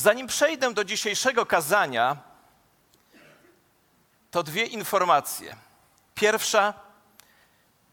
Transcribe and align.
Zanim 0.00 0.26
przejdę 0.26 0.74
do 0.74 0.84
dzisiejszego 0.84 1.46
kazania, 1.46 2.16
to 4.30 4.42
dwie 4.42 4.64
informacje. 4.64 5.56
Pierwsza, 6.14 6.74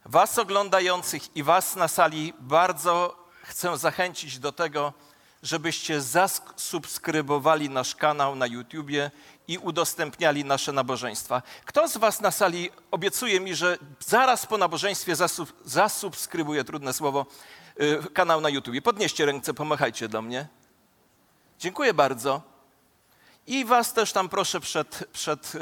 Was 0.04 0.38
oglądających 0.38 1.36
i 1.36 1.42
Was 1.42 1.76
na 1.76 1.88
sali 1.88 2.34
bardzo 2.38 3.26
chcę 3.42 3.78
zachęcić 3.78 4.38
do 4.38 4.52
tego, 4.52 4.92
żebyście 5.42 6.00
zasubskrybowali 6.00 7.70
nasz 7.70 7.94
kanał 7.94 8.36
na 8.36 8.46
YouTubie 8.46 9.10
i 9.48 9.58
udostępniali 9.58 10.44
nasze 10.44 10.72
nabożeństwa. 10.72 11.42
Kto 11.64 11.88
z 11.88 11.96
Was 11.96 12.20
na 12.20 12.30
sali 12.30 12.70
obiecuje 12.90 13.40
mi, 13.40 13.54
że 13.54 13.78
zaraz 14.00 14.46
po 14.46 14.58
nabożeństwie 14.58 15.16
zasub, 15.16 15.52
zasubskrybuje, 15.64 16.64
trudne 16.64 16.92
słowo, 16.92 17.26
yy, 17.78 18.02
kanał 18.14 18.40
na 18.40 18.48
YouTubie? 18.48 18.82
Podnieście 18.82 19.26
ręce, 19.26 19.54
pomachajcie 19.54 20.08
do 20.08 20.22
mnie. 20.22 20.48
Dziękuję 21.58 21.94
bardzo. 21.94 22.42
I 23.46 23.64
Was 23.64 23.92
też 23.92 24.12
tam 24.12 24.28
proszę 24.28 24.60
przed, 24.60 25.08
przed 25.12 25.54
yy, 25.54 25.60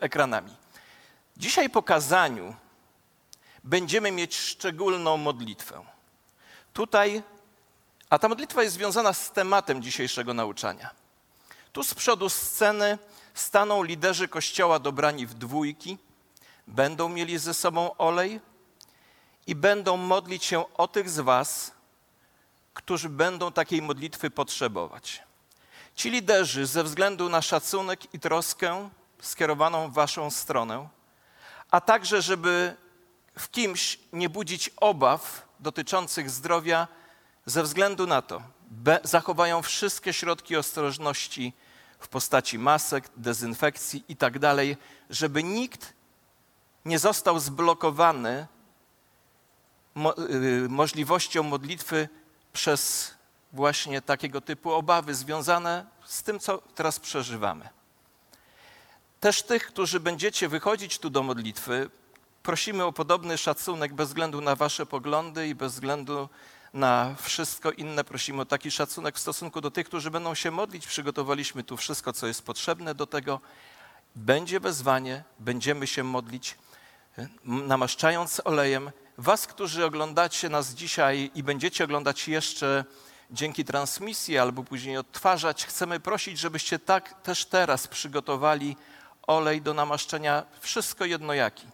ekranami. 0.00 0.56
Dzisiaj 1.36 1.70
po 1.70 1.82
kazaniu 1.82 2.54
będziemy 3.64 4.12
mieć 4.12 4.36
szczególną 4.36 5.16
modlitwę. 5.16 5.84
Tutaj, 6.72 7.22
a 8.10 8.18
ta 8.18 8.28
modlitwa 8.28 8.62
jest 8.62 8.74
związana 8.74 9.12
z 9.12 9.32
tematem 9.32 9.82
dzisiejszego 9.82 10.34
nauczania. 10.34 10.90
Tu 11.72 11.82
z 11.82 11.94
przodu 11.94 12.28
sceny 12.28 12.98
staną 13.34 13.82
liderzy 13.82 14.28
kościoła 14.28 14.78
dobrani 14.78 15.26
w 15.26 15.34
dwójki, 15.34 15.98
będą 16.66 17.08
mieli 17.08 17.38
ze 17.38 17.54
sobą 17.54 17.96
olej 17.96 18.40
i 19.46 19.54
będą 19.54 19.96
modlić 19.96 20.44
się 20.44 20.74
o 20.74 20.88
tych 20.88 21.10
z 21.10 21.20
Was, 21.20 21.72
którzy 22.74 23.08
będą 23.08 23.52
takiej 23.52 23.82
modlitwy 23.82 24.30
potrzebować. 24.30 25.22
Ci 25.94 26.10
liderzy, 26.10 26.66
ze 26.66 26.84
względu 26.84 27.28
na 27.28 27.42
szacunek 27.42 28.14
i 28.14 28.20
troskę 28.20 28.90
skierowaną 29.20 29.90
w 29.90 29.92
Waszą 29.92 30.30
stronę, 30.30 30.88
a 31.70 31.80
także, 31.80 32.22
żeby 32.22 32.76
w 33.38 33.50
kimś 33.50 33.98
nie 34.12 34.28
budzić 34.28 34.70
obaw 34.76 35.48
dotyczących 35.60 36.30
zdrowia, 36.30 36.88
ze 37.46 37.62
względu 37.62 38.06
na 38.06 38.22
to, 38.22 38.42
zachowają 39.04 39.62
wszystkie 39.62 40.12
środki 40.12 40.56
ostrożności 40.56 41.52
w 41.98 42.08
postaci 42.08 42.58
masek, 42.58 43.08
dezynfekcji 43.16 44.04
i 44.08 44.16
tak 44.16 44.38
żeby 45.10 45.42
nikt 45.42 45.92
nie 46.84 46.98
został 46.98 47.38
zblokowany 47.40 48.46
mo 49.94 50.18
y, 50.18 50.68
możliwością 50.68 51.42
modlitwy 51.42 52.08
przez 52.52 53.14
właśnie 53.54 54.02
takiego 54.02 54.40
typu 54.40 54.72
obawy 54.72 55.14
związane 55.14 55.86
z 56.04 56.22
tym, 56.22 56.40
co 56.40 56.58
teraz 56.58 57.00
przeżywamy. 57.00 57.68
Też 59.20 59.42
tych, 59.42 59.66
którzy 59.66 60.00
będziecie 60.00 60.48
wychodzić 60.48 60.98
tu 60.98 61.10
do 61.10 61.22
modlitwy, 61.22 61.90
prosimy 62.42 62.84
o 62.84 62.92
podobny 62.92 63.38
szacunek 63.38 63.94
bez 63.94 64.08
względu 64.08 64.40
na 64.40 64.56
wasze 64.56 64.86
poglądy 64.86 65.48
i 65.48 65.54
bez 65.54 65.72
względu 65.72 66.28
na 66.74 67.14
wszystko 67.22 67.72
inne. 67.72 68.04
Prosimy 68.04 68.42
o 68.42 68.44
taki 68.44 68.70
szacunek 68.70 69.16
w 69.16 69.20
stosunku 69.20 69.60
do 69.60 69.70
tych, 69.70 69.86
którzy 69.86 70.10
będą 70.10 70.34
się 70.34 70.50
modlić. 70.50 70.86
Przygotowaliśmy 70.86 71.64
tu 71.64 71.76
wszystko, 71.76 72.12
co 72.12 72.26
jest 72.26 72.42
potrzebne 72.42 72.94
do 72.94 73.06
tego. 73.06 73.40
Będzie 74.16 74.60
wezwanie, 74.60 75.24
będziemy 75.38 75.86
się 75.86 76.04
modlić, 76.04 76.56
namaszczając 77.44 78.42
olejem. 78.44 78.90
Was, 79.18 79.46
którzy 79.46 79.84
oglądacie 79.84 80.48
nas 80.48 80.74
dzisiaj 80.74 81.30
i 81.34 81.42
będziecie 81.42 81.84
oglądać 81.84 82.28
jeszcze 82.28 82.84
dzięki 83.30 83.64
transmisji 83.64 84.38
albo 84.38 84.64
później 84.64 84.96
odtwarzać, 84.96 85.66
chcemy 85.66 86.00
prosić, 86.00 86.38
żebyście 86.38 86.78
tak 86.78 87.22
też 87.22 87.46
teraz 87.46 87.88
przygotowali 87.88 88.76
olej 89.26 89.62
do 89.62 89.74
namaszczenia, 89.74 90.42
wszystko 90.60 91.04
jedno 91.04 91.34
jaki. 91.34 91.66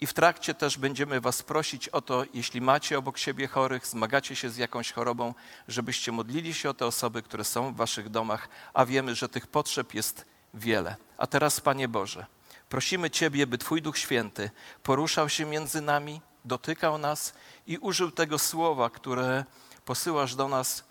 I 0.00 0.06
w 0.06 0.12
trakcie 0.12 0.54
też 0.54 0.78
będziemy 0.78 1.20
Was 1.20 1.42
prosić 1.42 1.88
o 1.88 2.00
to, 2.00 2.24
jeśli 2.34 2.60
macie 2.60 2.98
obok 2.98 3.18
siebie 3.18 3.48
chorych, 3.48 3.86
zmagacie 3.86 4.36
się 4.36 4.50
z 4.50 4.56
jakąś 4.56 4.92
chorobą, 4.92 5.34
żebyście 5.68 6.12
modlili 6.12 6.54
się 6.54 6.70
o 6.70 6.74
te 6.74 6.86
osoby, 6.86 7.22
które 7.22 7.44
są 7.44 7.72
w 7.72 7.76
Waszych 7.76 8.08
domach, 8.08 8.48
a 8.74 8.86
wiemy, 8.86 9.14
że 9.14 9.28
tych 9.28 9.46
potrzeb 9.46 9.94
jest 9.94 10.24
wiele. 10.54 10.96
A 11.18 11.26
teraz, 11.26 11.60
Panie 11.60 11.88
Boże, 11.88 12.26
prosimy 12.68 13.10
Ciebie, 13.10 13.46
by 13.46 13.58
Twój 13.58 13.82
Duch 13.82 13.98
Święty 13.98 14.50
poruszał 14.82 15.28
się 15.28 15.44
między 15.44 15.80
nami, 15.80 16.20
dotykał 16.44 16.98
nas 16.98 17.32
i 17.66 17.78
użył 17.78 18.10
tego 18.10 18.38
słowa, 18.38 18.90
które 18.90 19.44
posyłasz 19.84 20.34
do 20.34 20.48
nas 20.48 20.84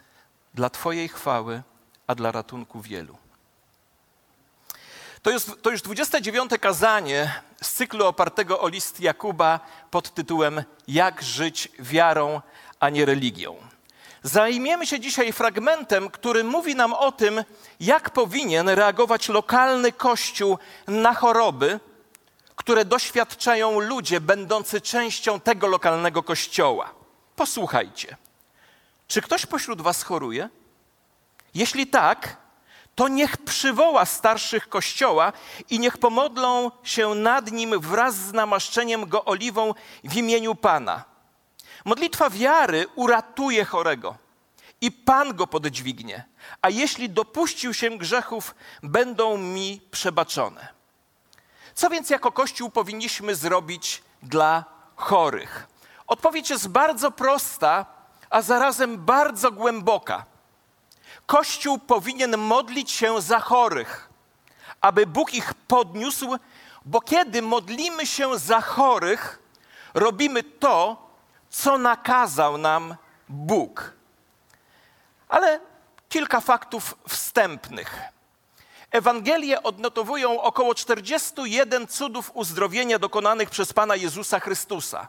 dla 0.53 0.69
Twojej 0.69 1.09
chwały, 1.09 1.61
a 2.07 2.15
dla 2.15 2.31
ratunku 2.31 2.81
wielu. 2.81 3.17
To, 5.21 5.31
jest, 5.31 5.51
to 5.61 5.69
już 5.69 5.81
29. 5.81 6.51
kazanie 6.61 7.41
z 7.61 7.73
cyklu 7.73 8.05
opartego 8.05 8.61
o 8.61 8.67
list 8.67 8.99
Jakuba 8.99 9.59
pod 9.91 10.13
tytułem 10.13 10.63
Jak 10.87 11.21
żyć 11.21 11.69
wiarą, 11.79 12.41
a 12.79 12.89
nie 12.89 13.05
religią. 13.05 13.55
Zajmiemy 14.23 14.87
się 14.87 14.99
dzisiaj 14.99 15.33
fragmentem, 15.33 16.09
który 16.09 16.43
mówi 16.43 16.75
nam 16.75 16.93
o 16.93 17.11
tym, 17.11 17.43
jak 17.79 18.09
powinien 18.09 18.69
reagować 18.69 19.29
lokalny 19.29 19.91
kościół 19.91 20.57
na 20.87 21.13
choroby, 21.13 21.79
które 22.55 22.85
doświadczają 22.85 23.79
ludzie 23.79 24.21
będący 24.21 24.81
częścią 24.81 25.39
tego 25.39 25.67
lokalnego 25.67 26.23
kościoła. 26.23 26.93
Posłuchajcie. 27.35 28.17
Czy 29.13 29.21
ktoś 29.21 29.45
pośród 29.45 29.81
Was 29.81 30.03
choruje? 30.03 30.49
Jeśli 31.53 31.87
tak, 31.87 32.37
to 32.95 33.07
niech 33.07 33.37
przywoła 33.37 34.05
starszych 34.05 34.69
kościoła 34.69 35.33
i 35.69 35.79
niech 35.79 35.97
pomodlą 35.97 36.71
się 36.83 37.15
nad 37.15 37.51
nim 37.51 37.79
wraz 37.79 38.15
z 38.15 38.33
namaszczeniem 38.33 39.09
go 39.09 39.25
oliwą 39.25 39.73
w 40.03 40.15
imieniu 40.15 40.55
Pana. 40.55 41.03
Modlitwa 41.85 42.29
wiary 42.29 42.85
uratuje 42.95 43.65
chorego 43.65 44.15
i 44.81 44.91
Pan 44.91 45.35
go 45.35 45.47
podźwignie, 45.47 46.25
a 46.61 46.69
jeśli 46.69 47.09
dopuścił 47.09 47.73
się 47.73 47.97
grzechów, 47.97 48.55
będą 48.83 49.37
mi 49.37 49.81
przebaczone. 49.91 50.67
Co 51.75 51.89
więc 51.89 52.09
jako 52.09 52.31
Kościół 52.31 52.69
powinniśmy 52.69 53.35
zrobić 53.35 54.03
dla 54.23 54.65
chorych? 54.95 55.67
Odpowiedź 56.07 56.49
jest 56.49 56.67
bardzo 56.67 57.11
prosta, 57.11 58.02
a 58.33 58.41
zarazem 58.41 58.97
bardzo 58.97 59.51
głęboka. 59.51 60.25
Kościół 61.25 61.79
powinien 61.79 62.37
modlić 62.37 62.91
się 62.91 63.21
za 63.21 63.39
chorych, 63.39 64.09
aby 64.81 65.05
Bóg 65.07 65.33
ich 65.33 65.53
podniósł, 65.53 66.37
bo 66.85 67.01
kiedy 67.01 67.41
modlimy 67.41 68.05
się 68.07 68.39
za 68.39 68.61
chorych, 68.61 69.39
robimy 69.93 70.43
to, 70.43 71.07
co 71.49 71.77
nakazał 71.77 72.57
nam 72.57 72.95
Bóg. 73.29 73.93
Ale 75.29 75.59
kilka 76.09 76.41
faktów 76.41 76.95
wstępnych. 77.09 78.01
Ewangelie 78.91 79.63
odnotowują 79.63 80.41
około 80.41 80.75
41 80.75 81.87
cudów 81.87 82.31
uzdrowienia 82.33 82.99
dokonanych 82.99 83.49
przez 83.49 83.73
Pana 83.73 83.95
Jezusa 83.95 84.39
Chrystusa. 84.39 85.07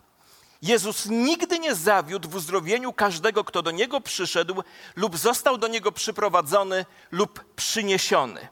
Jezus 0.64 1.06
nigdy 1.06 1.58
nie 1.58 1.74
zawiódł 1.74 2.28
w 2.28 2.34
uzdrowieniu 2.34 2.92
każdego, 2.92 3.44
kto 3.44 3.62
do 3.62 3.70
Niego 3.70 4.00
przyszedł 4.00 4.62
lub 4.96 5.16
został 5.16 5.58
do 5.58 5.68
Niego 5.68 5.92
przyprowadzony 5.92 6.86
lub 7.10 7.54
przyniesiony. 7.54 8.48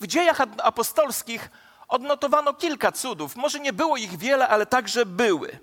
W 0.00 0.06
dziejach 0.06 0.40
apostolskich 0.62 1.50
odnotowano 1.88 2.54
kilka 2.54 2.92
cudów. 2.92 3.36
Może 3.36 3.60
nie 3.60 3.72
było 3.72 3.96
ich 3.96 4.18
wiele, 4.18 4.48
ale 4.48 4.66
także 4.66 5.06
były. 5.06 5.58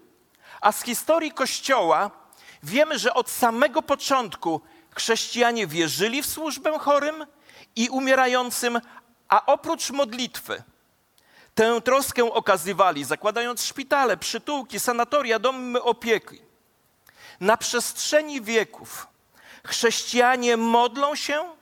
A 0.62 0.72
z 0.72 0.84
historii 0.84 1.32
Kościoła 1.32 2.12
wiemy, 2.64 3.00
że 3.00 3.14
od 3.14 3.30
samego 3.30 3.82
początku 3.82 4.62
chrześcijanie 4.96 5.68
wierzyli 5.68 6.22
w 6.22 6.26
służbę 6.26 6.80
chorym 6.80 7.26
i 7.76 7.90
umierającym, 7.90 8.80
a 9.30 9.46
oprócz 9.46 9.92
modlitwy– 9.92 10.64
Tę 11.58 11.82
troskę 11.82 12.34
okazywali, 12.34 13.04
zakładając 13.04 13.66
szpitale, 13.66 14.18
przytułki, 14.18 14.80
sanatoria, 14.80 15.40
domy 15.40 15.84
opieki. 15.84 16.42
Na 17.40 17.58
przestrzeni 17.58 18.42
wieków 18.42 19.08
chrześcijanie 19.66 20.58
modlą 20.58 21.16
się, 21.16 21.56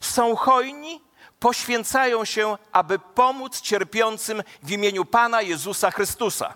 są 0.00 0.36
hojni, 0.36 1.02
poświęcają 1.38 2.24
się, 2.24 2.58
aby 2.72 2.98
pomóc 2.98 3.60
cierpiącym 3.60 4.42
w 4.62 4.70
imieniu 4.70 5.04
Pana 5.04 5.42
Jezusa 5.42 5.90
Chrystusa. 5.90 6.54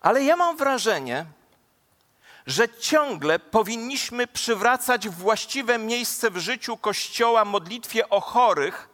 Ale 0.00 0.24
ja 0.24 0.36
mam 0.36 0.56
wrażenie, 0.56 1.26
że 2.46 2.68
ciągle 2.68 3.38
powinniśmy 3.38 4.26
przywracać 4.26 5.08
właściwe 5.08 5.78
miejsce 5.78 6.30
w 6.30 6.38
życiu 6.38 6.76
Kościoła 6.76 7.44
modlitwie 7.44 8.08
o 8.08 8.20
chorych, 8.20 8.87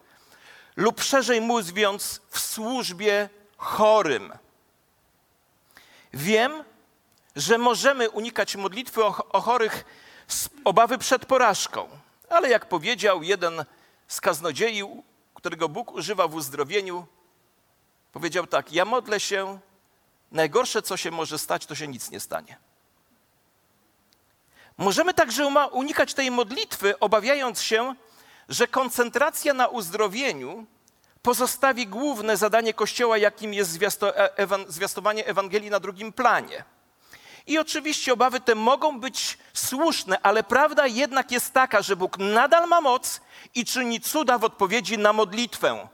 lub 0.76 1.03
szerzej 1.03 1.41
mówiąc, 1.41 2.21
w 2.31 2.38
służbie 2.38 3.29
chorym. 3.56 4.32
Wiem, 6.12 6.65
że 7.37 7.59
możemy 7.59 8.11
unikać 8.11 8.56
modlitwy 8.56 9.05
o, 9.05 9.29
o 9.29 9.41
chorych 9.41 9.85
z 10.29 10.49
obawy 10.65 10.99
przed 10.99 11.26
porażką. 11.26 11.88
Ale 12.29 12.49
jak 12.49 12.69
powiedział 12.69 13.23
jeden 13.23 13.65
z 14.09 14.21
kaznodziei, 14.21 14.82
którego 15.35 15.69
Bóg 15.69 15.93
używa 15.93 16.29
w 16.29 16.35
uzdrowieniu, 16.35 17.06
powiedział 18.12 18.47
tak: 18.47 18.73
Ja 18.73 18.85
modlę 18.85 19.20
się, 19.20 19.59
najgorsze 20.32 20.82
co 20.82 20.97
się 20.97 21.11
może 21.11 21.38
stać, 21.38 21.67
to 21.67 21.75
się 21.75 21.88
nic 21.88 22.11
nie 22.11 22.20
stanie. 22.20 22.59
Możemy 24.79 25.15
także 25.15 25.47
unikać 25.73 26.15
tej 26.15 26.31
modlitwy, 26.31 26.99
obawiając 26.99 27.62
się, 27.62 27.94
że 28.49 28.69
koncentracja 28.69 29.55
na 29.55 29.69
uzdrowieniu 29.69 30.67
pozostawi 31.23 31.87
główne 31.87 32.37
zadanie 32.37 32.75
Kościoła, 32.75 33.19
jakim 33.19 33.55
jest 33.55 33.79
e, 34.02 34.46
zwiastowanie 34.69 35.26
Ewangelii 35.26 35.70
na 35.70 35.81
drugim 35.81 36.12
planie. 36.12 36.64
I 37.46 37.58
oczywiście 37.58 38.12
obawy 38.12 38.41
te 38.41 38.55
mogą 38.55 39.00
być 39.00 39.38
słuszne, 39.55 40.20
ale 40.23 40.43
prawda 40.43 40.87
jednak 40.87 41.31
jest 41.31 41.52
taka, 41.52 41.82
że 41.82 41.96
Bóg 41.96 42.19
nadal 42.19 42.69
ma 42.69 42.81
moc 42.81 43.20
i 43.55 43.64
czyni 43.64 44.00
cuda 44.00 44.38
w 44.38 44.44
odpowiedzi 44.44 44.99
na 44.99 45.12
modlitwę. 45.12 45.88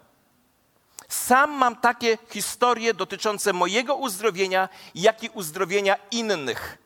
Sam 1.09 1.51
mam 1.51 1.77
takie 1.77 2.19
historie 2.31 2.95
dotyczące 2.95 3.53
mojego 3.53 3.97
uzdrowienia, 3.97 4.69
jak 4.95 5.23
i 5.23 5.29
uzdrowienia 5.29 5.97
innych. 6.11 6.79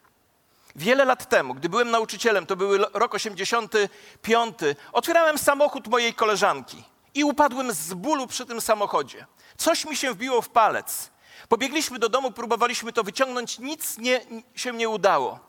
Wiele 0.76 1.05
lat 1.05 1.29
temu, 1.29 1.55
gdy 1.55 1.69
byłem 1.69 1.91
nauczycielem, 1.91 2.47
to 2.47 2.56
był 2.56 2.79
rok 2.93 3.15
85, 3.15 4.59
otwierałem 4.93 5.38
samochód 5.38 5.88
mojej 5.88 6.15
koleżanki 6.15 6.85
i 7.15 7.25
upadłem 7.25 7.73
z 7.73 7.94
bólu 7.94 8.26
przy 8.26 8.47
tym 8.47 8.61
samochodzie. 8.61 9.26
Coś 9.56 9.85
mi 9.85 9.97
się 9.97 10.12
wbiło 10.12 10.43
w 10.43 10.49
palec. 10.49 11.11
Pobiegliśmy 11.49 11.99
do 11.99 12.09
domu, 12.09 12.31
próbowaliśmy 12.31 12.93
to 12.93 13.05
wyciągnąć, 13.05 13.59
nic 13.59 13.99
nie, 13.99 14.21
się 14.55 14.73
nie 14.73 14.88
udało. 14.88 15.41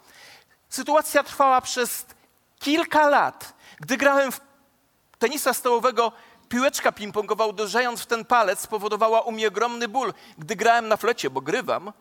Sytuacja 0.70 1.24
trwała 1.24 1.62
przez 1.62 2.06
kilka 2.60 3.10
lat. 3.10 3.54
Gdy 3.80 3.98
grałem 3.98 4.32
w 4.32 4.42
tenisa 5.20 5.54
stołowego, 5.54 6.12
piłeczka 6.50 6.92
ping-pongowa 6.92 7.50
uderzając 7.50 8.02
w 8.02 8.06
ten 8.06 8.26
palec 8.26 8.60
spowodowała 8.60 9.22
u 9.22 9.32
mnie 9.32 9.48
ogromny 9.48 9.88
ból. 9.88 10.14
Gdy 10.38 10.56
grałem 10.56 10.88
na 10.88 10.98
flecie, 10.98 11.30
bo 11.30 11.42
grywam, 11.42 11.94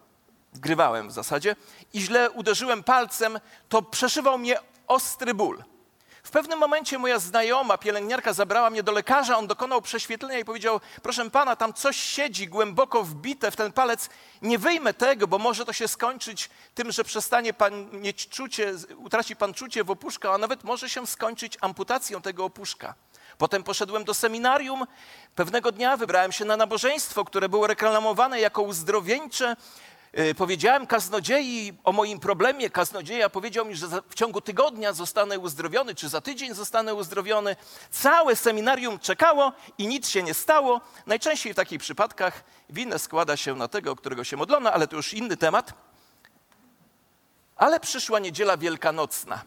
grywałem 0.55 1.09
w 1.09 1.13
zasadzie, 1.13 1.57
i 1.93 2.01
źle 2.01 2.31
uderzyłem 2.31 2.83
palcem, 2.83 3.41
to 3.69 3.83
przeszywał 3.83 4.39
mnie 4.39 4.57
ostry 4.87 5.35
ból. 5.35 5.65
W 6.25 6.31
pewnym 6.31 6.59
momencie 6.59 6.99
moja 6.99 7.19
znajoma, 7.19 7.79
pielęgniarka, 7.79 8.33
zabrała 8.33 8.71
mnie 8.71 8.83
do 8.83 8.93
lekarza. 8.93 9.39
On 9.39 9.47
dokonał 9.47 9.83
prześwietlenia 9.83 10.39
i 10.39 10.45
powiedział: 10.45 10.81
Proszę 11.03 11.31
pana, 11.31 11.57
tam 11.57 11.73
coś 11.73 11.97
siedzi 11.97 12.49
głęboko 12.49 13.03
wbite 13.03 13.51
w 13.51 13.57
ten 13.57 13.73
palec. 13.73 14.09
Nie 14.43 14.59
wyjmę 14.59 14.95
tego, 14.95 15.27
bo 15.27 15.39
może 15.39 15.65
to 15.65 15.73
się 15.73 15.89
skończyć 15.89 16.51
tym, 16.75 16.93
że 16.93 17.05
przestanie 17.05 17.53
pan 17.53 17.91
mieć 17.93 18.29
czucie, 18.29 18.75
utraci 18.97 19.37
pan 19.37 19.55
czucie 19.55 19.85
w 19.85 19.91
opuszka, 19.91 20.33
a 20.33 20.39
nawet 20.39 20.65
może 20.65 20.89
się 20.91 21.07
skończyć 21.07 21.59
amputacją 21.61 22.23
tego 22.23 22.45
opuszka. 22.45 22.95
Potem 23.39 23.63
poszedłem 23.63 24.05
do 24.05 24.15
seminarium. 24.15 24.87
Pewnego 25.35 25.73
dnia 25.73 25.97
wybrałem 25.97 26.33
się 26.33 26.45
na 26.45 26.57
nabożeństwo, 26.57 27.25
które 27.25 27.49
było 27.49 27.67
reklamowane 27.67 28.41
jako 28.41 28.63
uzdrowieńcze. 28.63 29.57
Y, 30.19 30.35
powiedziałem 30.35 30.87
kaznodziei 30.87 31.73
o 31.85 31.93
moim 31.93 32.21
problemie. 32.21 32.71
Kaznodzieja 32.71 33.31
powiedział 33.31 33.67
mi, 33.67 33.77
że 33.77 33.87
w 34.09 34.15
ciągu 34.15 34.41
tygodnia 34.41 34.93
zostanę 34.93 35.39
uzdrowiony, 35.39 35.95
czy 35.95 36.09
za 36.09 36.21
tydzień 36.21 36.55
zostanę 36.55 36.95
uzdrowiony. 36.95 37.57
Całe 37.91 38.37
seminarium 38.37 38.99
czekało 38.99 39.53
i 39.79 39.87
nic 39.87 40.09
się 40.09 40.23
nie 40.23 40.35
stało. 40.35 40.81
Najczęściej 41.07 41.53
w 41.53 41.57
takich 41.57 41.81
przypadkach 41.81 42.45
winę 42.71 42.99
składa 42.99 43.37
się 43.37 43.55
na 43.55 43.69
tego, 43.69 43.97
którego 43.97 44.25
się 44.25 44.37
modlono, 44.37 44.73
ale 44.73 44.89
to 44.89 44.97
już 44.97 45.15
inny 45.15 45.37
temat. 45.37 45.75
Ale 47.57 47.81
przyszła 47.81 48.19
niedziela 48.19 48.57
wielkanocna. 48.57 49.43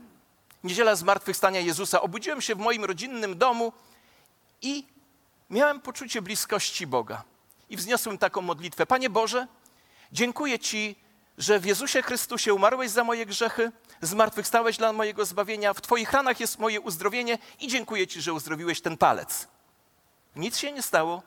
Niedziela 0.64 0.96
zmartwychwstania 0.96 1.60
Jezusa. 1.60 2.02
Obudziłem 2.02 2.42
się 2.42 2.56
w 2.56 2.60
moim 2.60 2.86
rodzinnym 2.86 3.38
domu 3.38 3.74
i 4.62 4.88
miałem 5.50 5.82
poczucie 5.82 6.22
bliskości 6.22 6.88
Boga. 6.88 7.24
I 7.70 7.78
wzniosłem 7.78 8.18
taką 8.18 8.42
modlitwę. 8.42 8.86
Panie 8.86 9.10
Boże, 9.10 9.48
Dziękuję 10.12 10.60
Ci, 10.60 10.96
że 11.38 11.60
w 11.60 11.66
Jezusie 11.66 12.02
Chrystusie 12.02 12.54
umarłeś 12.54 12.92
za 12.92 13.04
moje 13.04 13.26
grzechy, 13.26 13.72
zmartwychwstałeś 14.02 14.78
dla 14.78 14.94
mojego 14.94 15.26
zbawienia, 15.26 15.74
w 15.74 15.82
Twoich 15.82 16.12
ranach 16.12 16.40
jest 16.40 16.60
moje 16.60 16.82
uzdrowienie 16.82 17.38
i 17.60 17.68
dziękuję 17.68 18.08
Ci, 18.08 18.22
że 18.22 18.34
uzdrowiłeś 18.34 18.82
ten 18.82 18.98
palec. 18.98 19.48
Nic 20.36 20.58
się 20.58 20.72
nie 20.72 20.82
stało. 20.82 21.24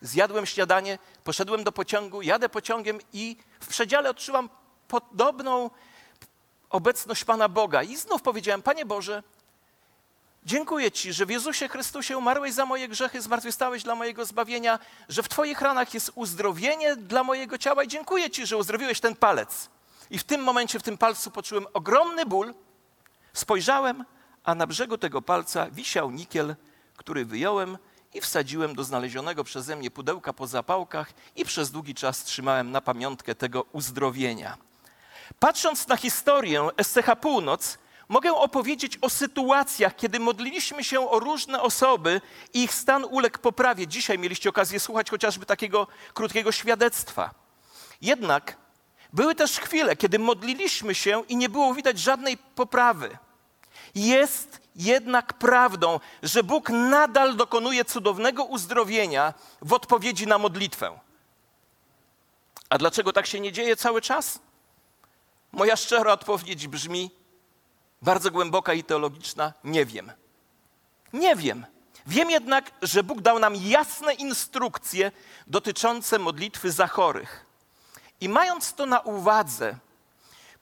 Zjadłem 0.00 0.46
śniadanie, 0.46 0.98
poszedłem 1.24 1.64
do 1.64 1.72
pociągu, 1.72 2.22
jadę 2.22 2.48
pociągiem 2.48 2.98
i 3.12 3.36
w 3.60 3.66
przedziale 3.66 4.10
odczuwam 4.10 4.48
podobną 4.88 5.70
obecność 6.70 7.24
Pana 7.24 7.48
Boga. 7.48 7.82
I 7.82 7.96
znów 7.96 8.22
powiedziałem, 8.22 8.62
Panie 8.62 8.86
Boże, 8.86 9.22
Dziękuję 10.44 10.92
Ci, 10.92 11.12
że 11.12 11.26
w 11.26 11.30
Jezusie 11.30 11.68
Chrystusie 11.68 12.18
umarłeś 12.18 12.52
za 12.52 12.66
moje 12.66 12.88
grzechy, 12.88 13.20
zmartwychwstałeś 13.20 13.82
dla 13.82 13.94
mojego 13.94 14.24
zbawienia, 14.24 14.78
że 15.08 15.22
w 15.22 15.28
Twoich 15.28 15.60
ranach 15.60 15.94
jest 15.94 16.12
uzdrowienie 16.14 16.96
dla 16.96 17.24
mojego 17.24 17.58
ciała 17.58 17.84
i 17.84 17.88
dziękuję 17.88 18.30
Ci, 18.30 18.46
że 18.46 18.56
uzdrowiłeś 18.56 19.00
ten 19.00 19.16
palec. 19.16 19.70
I 20.10 20.18
w 20.18 20.24
tym 20.24 20.42
momencie, 20.42 20.78
w 20.78 20.82
tym 20.82 20.98
palcu 20.98 21.30
poczułem 21.30 21.66
ogromny 21.72 22.26
ból. 22.26 22.54
Spojrzałem, 23.32 24.04
a 24.44 24.54
na 24.54 24.66
brzegu 24.66 24.98
tego 24.98 25.22
palca 25.22 25.70
wisiał 25.70 26.10
nikiel, 26.10 26.56
który 26.96 27.24
wyjąłem 27.24 27.78
i 28.14 28.20
wsadziłem 28.20 28.74
do 28.74 28.84
znalezionego 28.84 29.44
przeze 29.44 29.76
mnie 29.76 29.90
pudełka 29.90 30.32
po 30.32 30.46
zapałkach 30.46 31.12
i 31.36 31.44
przez 31.44 31.70
długi 31.70 31.94
czas 31.94 32.24
trzymałem 32.24 32.70
na 32.70 32.80
pamiątkę 32.80 33.34
tego 33.34 33.62
uzdrowienia. 33.72 34.56
Patrząc 35.38 35.88
na 35.88 35.96
historię 35.96 36.68
SCH 36.82 37.16
Północ, 37.20 37.78
Mogę 38.12 38.34
opowiedzieć 38.34 38.98
o 39.00 39.10
sytuacjach, 39.10 39.96
kiedy 39.96 40.20
modliliśmy 40.20 40.84
się 40.84 41.10
o 41.10 41.18
różne 41.18 41.62
osoby 41.62 42.20
i 42.54 42.62
ich 42.62 42.74
stan 42.74 43.04
uległ 43.04 43.38
poprawie. 43.38 43.86
Dzisiaj 43.86 44.18
mieliście 44.18 44.48
okazję 44.48 44.80
słuchać 44.80 45.10
chociażby 45.10 45.46
takiego 45.46 45.86
krótkiego 46.14 46.52
świadectwa. 46.52 47.30
Jednak 48.02 48.56
były 49.12 49.34
też 49.34 49.58
chwile, 49.58 49.96
kiedy 49.96 50.18
modliliśmy 50.18 50.94
się 50.94 51.22
i 51.28 51.36
nie 51.36 51.48
było 51.48 51.74
widać 51.74 51.98
żadnej 51.98 52.36
poprawy. 52.36 53.18
Jest 53.94 54.60
jednak 54.76 55.32
prawdą, 55.32 56.00
że 56.22 56.42
Bóg 56.42 56.70
nadal 56.70 57.36
dokonuje 57.36 57.84
cudownego 57.84 58.44
uzdrowienia 58.44 59.34
w 59.62 59.72
odpowiedzi 59.72 60.26
na 60.26 60.38
modlitwę. 60.38 60.98
A 62.68 62.78
dlaczego 62.78 63.12
tak 63.12 63.26
się 63.26 63.40
nie 63.40 63.52
dzieje 63.52 63.76
cały 63.76 64.00
czas? 64.00 64.38
Moja 65.52 65.76
szczera 65.76 66.12
odpowiedź 66.12 66.68
brzmi: 66.68 67.21
bardzo 68.02 68.30
głęboka 68.30 68.72
i 68.72 68.84
teologiczna? 68.84 69.52
Nie 69.64 69.86
wiem. 69.86 70.12
Nie 71.12 71.36
wiem. 71.36 71.66
Wiem 72.06 72.30
jednak, 72.30 72.70
że 72.82 73.02
Bóg 73.02 73.20
dał 73.20 73.38
nam 73.38 73.54
jasne 73.56 74.14
instrukcje 74.14 75.12
dotyczące 75.46 76.18
modlitwy 76.18 76.72
za 76.72 76.86
chorych. 76.86 77.46
I 78.20 78.28
mając 78.28 78.74
to 78.74 78.86
na 78.86 79.00
uwadze, 79.00 79.76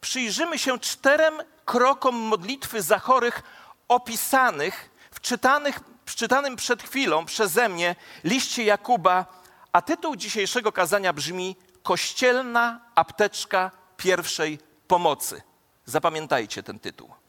przyjrzymy 0.01 0.59
się 0.59 0.79
czterem 0.79 1.33
krokom 1.65 2.15
modlitwy 2.15 2.81
za 2.81 2.99
chorych 2.99 3.43
opisanych 3.87 4.89
w 5.11 5.21
czytanych, 5.21 5.79
czytanym 6.15 6.55
przed 6.55 6.83
chwilą 6.83 7.25
przeze 7.25 7.69
mnie 7.69 7.95
liście 8.23 8.63
Jakuba, 8.63 9.25
a 9.71 9.81
tytuł 9.81 10.15
dzisiejszego 10.15 10.71
kazania 10.71 11.13
brzmi 11.13 11.55
Kościelna 11.83 12.79
apteczka 12.95 13.71
pierwszej 13.97 14.59
pomocy. 14.87 15.41
Zapamiętajcie 15.85 16.63
ten 16.63 16.79
tytuł. 16.79 17.20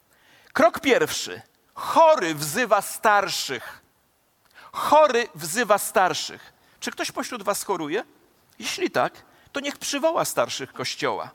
Krok 0.53 0.81
pierwszy. 0.81 1.43
Chory 1.75 2.35
wzywa 2.35 2.83
starszych. 2.83 3.83
Chory 4.73 5.29
wzywa 5.35 5.79
starszych. 5.79 6.53
Czy 6.81 6.91
ktoś 6.91 7.13
pośród 7.13 7.43
Was 7.43 7.65
choruje? 7.65 8.05
Jeśli 8.59 8.91
tak, 8.91 9.23
to 9.53 9.61
niech 9.61 9.79
przywoła 9.79 10.25
starszych 10.25 10.73
kościoła. 10.73 11.31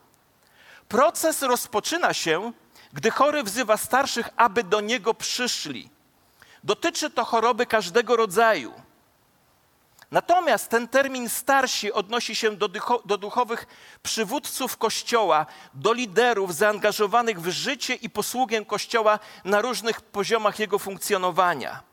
Proces 0.90 1.42
rozpoczyna 1.42 2.14
się, 2.14 2.52
gdy 2.94 3.12
chory 3.12 3.44
wzywa 3.44 3.78
starszych, 3.78 4.30
aby 4.36 4.64
do 4.64 4.82
niego 4.82 5.14
przyszli. 5.14 5.90
Dotyczy 6.64 7.10
to 7.10 7.26
choroby 7.26 7.66
każdego 7.66 8.16
rodzaju. 8.16 8.74
Natomiast 10.12 10.70
ten 10.70 10.88
termin 10.88 11.30
starsi 11.30 11.94
odnosi 11.94 12.36
się 12.36 12.56
do, 12.56 12.70
do, 13.06 13.18
duchowych 13.18 13.68
przywódców 14.04 14.78
Kościoła, 14.78 15.46
do 15.74 15.94
liderów 15.94 16.56
zaangażowanych 16.56 17.42
w 17.42 17.50
życie 17.50 17.96
i 17.96 18.10
posługę 18.10 18.66
Kościoła 18.66 19.20
na 19.46 19.62
różnych 19.62 20.02
poziomach 20.02 20.60
jego 20.60 20.80
funkcjonowania. 20.80 21.84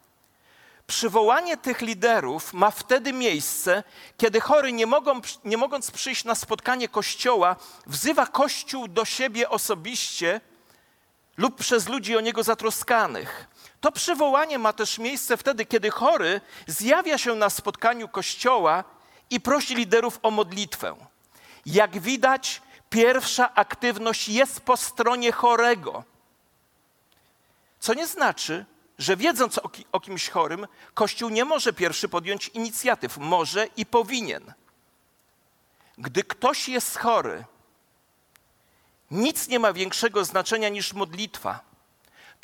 Przywołanie 0.86 1.56
tych 1.56 1.80
liderów 1.80 2.52
ma 2.52 2.70
wtedy 2.70 3.12
miejsce, 3.12 3.82
kiedy 4.16 4.40
chory, 4.40 4.72
nie, 4.72 4.86
mogą, 4.86 5.20
nie 5.44 5.56
mogąc 5.56 5.90
przyjść 5.90 6.24
na 6.24 6.34
spotkanie 6.34 6.88
Kościoła, 6.88 7.56
wzywa 7.86 8.26
Kościół 8.26 8.88
do 8.88 9.04
siebie 9.04 9.48
osobiście 9.48 10.40
lub 11.36 11.56
przez 11.56 11.88
ludzi 11.88 12.16
o 12.16 12.20
niego 12.20 12.42
zatroskanych. 12.42 13.48
To 13.84 13.92
przywołanie 13.92 14.58
ma 14.58 14.72
też 14.72 14.98
miejsce 14.98 15.36
wtedy, 15.36 15.66
kiedy 15.66 15.90
chory 15.90 16.40
zjawia 16.66 17.18
się 17.18 17.34
na 17.34 17.50
spotkaniu 17.50 18.08
kościoła 18.08 18.84
i 19.30 19.40
prosi 19.40 19.74
liderów 19.74 20.18
o 20.22 20.30
modlitwę. 20.30 20.96
Jak 21.66 22.00
widać, 22.00 22.62
pierwsza 22.90 23.54
aktywność 23.54 24.28
jest 24.28 24.60
po 24.60 24.76
stronie 24.76 25.32
chorego. 25.32 26.04
Co 27.80 27.94
nie 27.94 28.06
znaczy, 28.06 28.64
że 28.98 29.16
wiedząc 29.16 29.58
o, 29.58 29.68
ki- 29.68 29.86
o 29.92 30.00
kimś 30.00 30.28
chorym, 30.28 30.66
Kościół 30.94 31.30
nie 31.30 31.44
może 31.44 31.72
pierwszy 31.72 32.08
podjąć 32.08 32.48
inicjatyw. 32.48 33.18
Może 33.18 33.66
i 33.76 33.86
powinien. 33.86 34.52
Gdy 35.98 36.24
ktoś 36.24 36.68
jest 36.68 36.98
chory, 36.98 37.44
nic 39.10 39.48
nie 39.48 39.58
ma 39.58 39.72
większego 39.72 40.24
znaczenia 40.24 40.68
niż 40.68 40.92
modlitwa. 40.92 41.73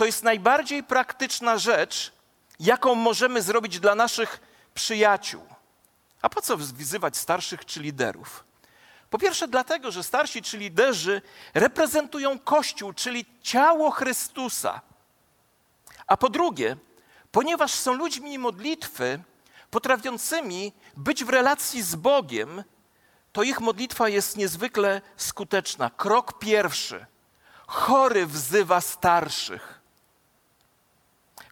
To 0.01 0.07
jest 0.07 0.23
najbardziej 0.23 0.83
praktyczna 0.83 1.59
rzecz, 1.59 2.13
jaką 2.61 2.95
możemy 2.95 3.43
zrobić 3.43 3.81
dla 3.81 3.95
naszych 3.95 4.41
przyjaciół. 4.75 5.43
A 6.23 6.29
po 6.29 6.43
co 6.43 6.57
wzywać 6.57 7.17
starszych 7.17 7.65
czy 7.65 7.81
liderów? 7.81 8.45
Po 9.11 9.19
pierwsze, 9.19 9.49
dlatego, 9.49 9.91
że 9.91 10.03
starsi 10.03 10.43
czy 10.43 10.59
liderzy 10.59 11.23
reprezentują 11.55 12.39
Kościół, 12.39 12.93
czyli 12.93 13.27
ciało 13.43 13.91
Chrystusa. 13.91 14.81
A 16.07 16.17
po 16.17 16.29
drugie, 16.29 16.77
ponieważ 17.33 17.73
są 17.73 17.93
ludźmi 17.93 18.39
modlitwy, 18.39 19.23
potrafiącymi 19.71 20.73
być 20.97 21.25
w 21.25 21.29
relacji 21.29 21.83
z 21.83 21.95
Bogiem, 21.95 22.65
to 23.33 23.43
ich 23.43 23.61
modlitwa 23.61 24.09
jest 24.09 24.37
niezwykle 24.37 25.01
skuteczna. 25.17 25.91
Krok 25.91 26.39
pierwszy. 26.39 27.07
Chory 27.67 28.27
wzywa 28.27 28.81
starszych. 28.81 29.80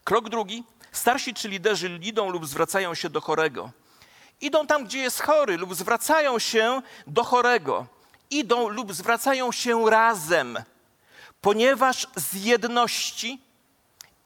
Krok 0.09 0.29
drugi. 0.29 0.65
Starsi 0.93 1.35
czy 1.35 1.49
liderzy 1.49 1.99
idą 2.03 2.31
lub 2.31 2.47
zwracają 2.47 2.95
się 2.95 3.11
do 3.11 3.21
chorego. 3.21 3.71
Idą 4.41 4.67
tam, 4.67 4.85
gdzie 4.85 4.99
jest 4.99 5.23
chory, 5.23 5.57
lub 5.57 5.75
zwracają 5.75 6.39
się 6.39 6.83
do 7.07 7.25
chorego. 7.25 7.87
Idą 8.31 8.69
lub 8.69 8.93
zwracają 8.93 9.53
się 9.53 9.91
razem, 9.91 10.59
ponieważ 11.41 12.07
z 12.17 12.45
jedności 12.45 13.39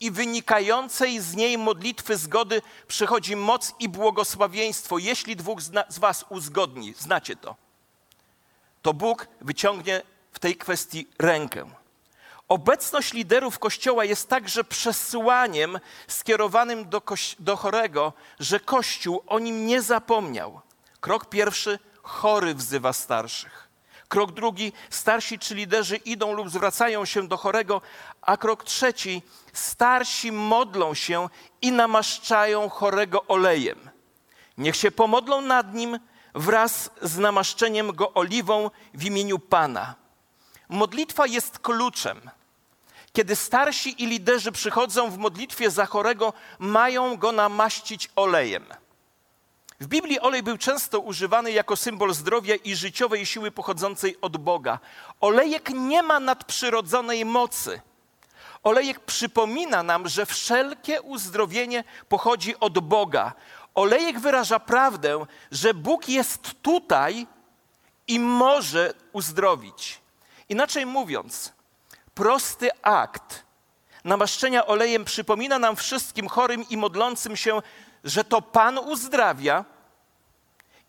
i 0.01 0.11
wynikającej 0.11 1.21
z 1.21 1.35
niej 1.35 1.59
modlitwy 1.59 2.17
zgody 2.17 2.63
przychodzi 2.89 3.37
moc 3.37 3.75
i 3.79 3.89
błogosławieństwo. 3.89 4.99
Jeśli 4.99 5.37
dwóch 5.37 5.63
z 5.89 5.99
Was 5.99 6.25
uzgodni, 6.29 6.95
znacie 6.99 7.37
to, 7.37 7.57
to 8.83 8.95
Bóg 8.95 9.29
wyciągnie 9.41 10.03
w 10.33 10.39
tej 10.39 10.57
kwestii 10.57 11.09
rękę. 11.19 11.82
Obecność 12.53 13.13
liderów 13.13 13.59
Kościoła 13.59 14.05
jest 14.05 14.29
także 14.29 14.65
przesłaniem 14.65 15.81
skierowanym 16.09 16.89
do, 16.89 17.03
do 17.39 17.57
chorego, 17.57 18.13
że 18.41 18.61
Kościół 18.61 19.23
o 19.27 19.39
nim 19.39 19.67
nie 19.67 19.83
zapomniał. 19.83 20.61
Krok 21.01 21.27
pierwszy, 21.27 21.79
chory 22.03 22.55
wzywa 22.55 22.93
starszych. 22.93 23.69
Krok 24.09 24.33
drugi, 24.33 24.73
starsi 24.91 25.39
czy 25.39 25.55
liderzy 25.55 25.97
idą 25.97 26.33
lub 26.33 26.51
zwracają 26.51 27.05
się 27.05 27.29
do 27.29 27.37
chorego, 27.37 27.81
a 28.23 28.37
krok 28.37 28.65
trzeci, 28.65 29.23
starsi 29.53 30.33
modlą 30.33 30.95
się 30.95 31.29
i 31.63 31.73
namaszczają 31.73 32.69
chorego 32.69 33.25
olejem. 33.27 33.91
Niech 34.59 34.77
się 34.77 34.91
pomodlą 34.91 35.41
nad 35.41 35.75
nim 35.75 35.99
wraz 36.35 36.91
z 37.03 37.19
namaszczeniem 37.19 37.93
go 37.93 38.15
oliwą 38.15 38.71
w 38.95 39.05
imieniu 39.05 39.39
Pana. 39.39 39.95
Modlitwa 40.69 41.27
jest 41.27 41.59
kluczem. 41.59 42.31
Kiedy 43.13 43.37
starsi 43.37 44.03
i 44.03 44.07
liderzy 44.07 44.53
przychodzą 44.53 45.11
w 45.11 45.19
modlitwie 45.19 45.71
za 45.71 45.87
chorego, 45.87 46.33
mają 46.59 47.17
go 47.17 47.33
namaścić 47.33 48.11
olejem. 48.17 48.67
W 49.81 49.87
Biblii 49.87 50.21
olej 50.21 50.43
był 50.43 50.59
często 50.59 51.01
używany 51.01 51.53
jako 51.53 51.77
symbol 51.77 52.15
zdrowia 52.15 52.55
i 52.55 52.77
życiowej 52.77 53.27
siły 53.27 53.51
pochodzącej 53.51 54.17
od 54.21 54.37
Boga. 54.37 54.79
Olejek 55.21 55.71
nie 55.71 56.03
ma 56.03 56.21
nadprzyrodzonej 56.21 57.25
mocy. 57.25 57.81
Olejek 58.63 59.01
przypomina 59.01 59.83
nam, 59.83 60.09
że 60.09 60.27
wszelkie 60.27 61.03
uzdrowienie 61.03 61.85
pochodzi 62.09 62.61
od 62.61 62.79
Boga. 62.79 63.33
Olejek 63.75 64.21
wyraża 64.21 64.61
prawdę, 64.61 65.27
że 65.51 65.75
Bóg 65.75 66.09
jest 66.09 66.63
tutaj 66.63 67.27
i 68.09 68.21
może 68.21 68.95
uzdrowić. 69.13 70.01
Inaczej 70.49 70.87
mówiąc, 70.87 71.53
prosty 72.15 72.71
akt 72.83 73.45
namaszczenia 74.05 74.67
olejem 74.67 75.05
przypomina 75.05 75.59
nam 75.59 75.77
wszystkim 75.77 76.29
chorym 76.29 76.69
i 76.69 76.77
modlącym 76.77 77.37
się, 77.37 77.63
że 78.05 78.25
to 78.25 78.43
Pan 78.43 78.79
uzdrawia 78.79 79.65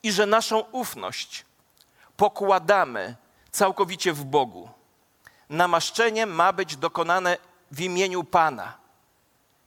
i 0.04 0.12
że 0.12 0.26
naszą 0.26 0.60
ufność 0.60 1.46
pokładamy 2.18 3.16
całkowicie 3.52 4.14
w 4.14 4.24
Bogu. 4.24 4.70
Namaszczenie 5.50 6.26
ma 6.26 6.54
być 6.54 6.76
dokonane 6.76 7.38
w 7.72 7.82
imieniu 7.82 8.24
Pana, 8.24 8.78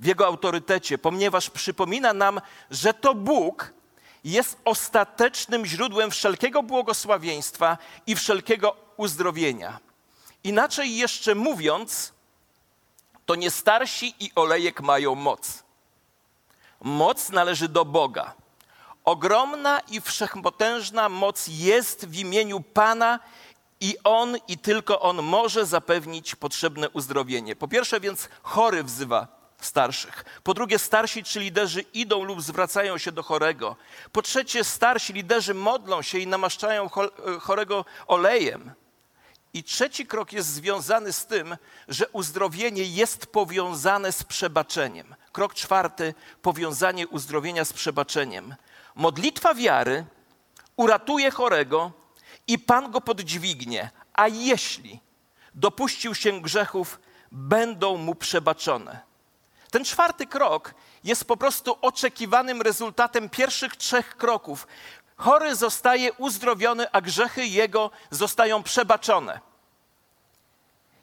w 0.01 0.07
Jego 0.07 0.27
autorytecie, 0.27 0.99
ponieważ 0.99 1.51
przypomina 1.51 2.13
nam, 2.13 2.41
że 2.71 2.95
to 2.95 3.15
Bóg 3.15 3.73
jest 4.25 4.59
ostatecznym 4.65 5.67
źródłem 5.67 6.11
wszelkiego 6.11 6.63
błogosławieństwa 6.63 7.79
i 8.07 8.17
wszelkiego 8.17 8.77
uzdrowienia. 8.97 9.79
Inaczej 10.47 10.97
jeszcze 10.97 11.35
mówiąc, 11.35 12.13
to 13.27 13.35
nie 13.35 13.51
starsi 13.51 14.15
i 14.21 14.31
olejek 14.35 14.81
mają 14.81 15.15
moc. 15.15 15.63
Moc 16.81 17.31
należy 17.31 17.69
do 17.69 17.85
Boga. 17.85 18.35
Ogromna 19.05 19.81
i 19.81 20.01
wszechpotężna 20.01 21.09
moc 21.09 21.47
jest 21.49 22.09
w 22.09 22.15
imieniu 22.19 22.61
Pana 22.61 23.21
i 23.81 23.97
On 24.05 24.37
i 24.49 24.59
tylko 24.59 25.01
On 25.01 25.23
może 25.23 25.67
zapewnić 25.67 26.35
potrzebne 26.35 26.91
uzdrowienie. 26.91 27.57
Po 27.57 27.69
pierwsze 27.69 28.01
więc 28.01 28.29
chory 28.43 28.85
wzywa 28.85 29.29
starszych. 29.61 30.25
Po 30.43 30.55
drugie 30.55 30.79
starsi 30.79 31.25
czy 31.25 31.41
liderzy 31.41 31.81
idą 31.81 32.25
lub 32.25 32.43
zwracają 32.43 32.99
się 32.99 33.13
do 33.13 33.23
chorego. 33.23 33.77
Po 34.13 34.23
trzecie 34.23 34.65
starsi 34.65 35.13
liderzy 35.13 35.55
modlą 35.55 36.03
się 36.03 36.19
i 36.19 36.27
namaszczają 36.27 36.91
chorego 37.41 37.85
olejem. 38.07 38.75
I 39.57 39.65
trzeci 39.65 40.07
krok 40.07 40.33
jest 40.33 40.49
związany 40.49 41.13
z 41.13 41.27
tym, 41.27 41.57
że 41.89 42.09
uzdrowienie 42.09 42.83
jest 42.83 43.27
powiązane 43.27 44.13
z 44.13 44.25
przebaczeniem. 44.25 45.15
Krok 45.33 45.55
czwarty 45.55 46.15
powiązanie 46.43 47.09
uzdrowienia 47.09 47.65
z 47.65 47.73
przebaczeniem. 47.73 48.55
Modlitwa 48.95 49.55
wiary 49.55 50.05
uratuje 50.77 51.31
chorego 51.31 51.93
i 52.47 52.59
Pan 52.59 52.91
go 52.91 53.01
podźwignie, 53.01 53.91
a 54.13 54.29
jeśli 54.29 55.01
dopuścił 55.55 56.15
się 56.15 56.41
grzechów, 56.41 57.01
będą 57.33 57.97
mu 57.97 58.15
przebaczone. 58.15 59.01
Ten 59.71 59.85
czwarty 59.85 60.27
krok 60.27 60.75
jest 61.05 61.25
po 61.25 61.37
prostu 61.37 61.79
oczekiwanym 61.81 62.63
rezultatem 62.63 63.29
pierwszych 63.29 63.77
trzech 63.77 64.17
kroków. 64.17 64.67
Chory 65.17 65.57
zostaje 65.57 66.13
uzdrowiony, 66.13 66.91
a 66.93 67.01
grzechy 67.01 67.47
jego 67.47 67.91
zostają 68.11 68.63
przebaczone. 68.63 69.41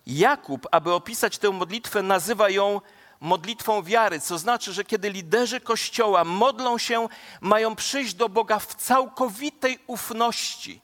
Jakub, 0.07 0.67
aby 0.71 0.93
opisać 0.93 1.37
tę 1.37 1.49
modlitwę, 1.49 2.01
nazywa 2.01 2.49
ją 2.49 2.81
modlitwą 3.19 3.83
wiary, 3.83 4.19
co 4.19 4.37
znaczy, 4.37 4.73
że 4.73 4.83
kiedy 4.83 5.09
liderzy 5.09 5.61
Kościoła 5.61 6.23
modlą 6.23 6.77
się, 6.77 7.09
mają 7.41 7.75
przyjść 7.75 8.13
do 8.13 8.29
Boga 8.29 8.59
w 8.59 8.75
całkowitej 8.75 9.79
ufności, 9.87 10.81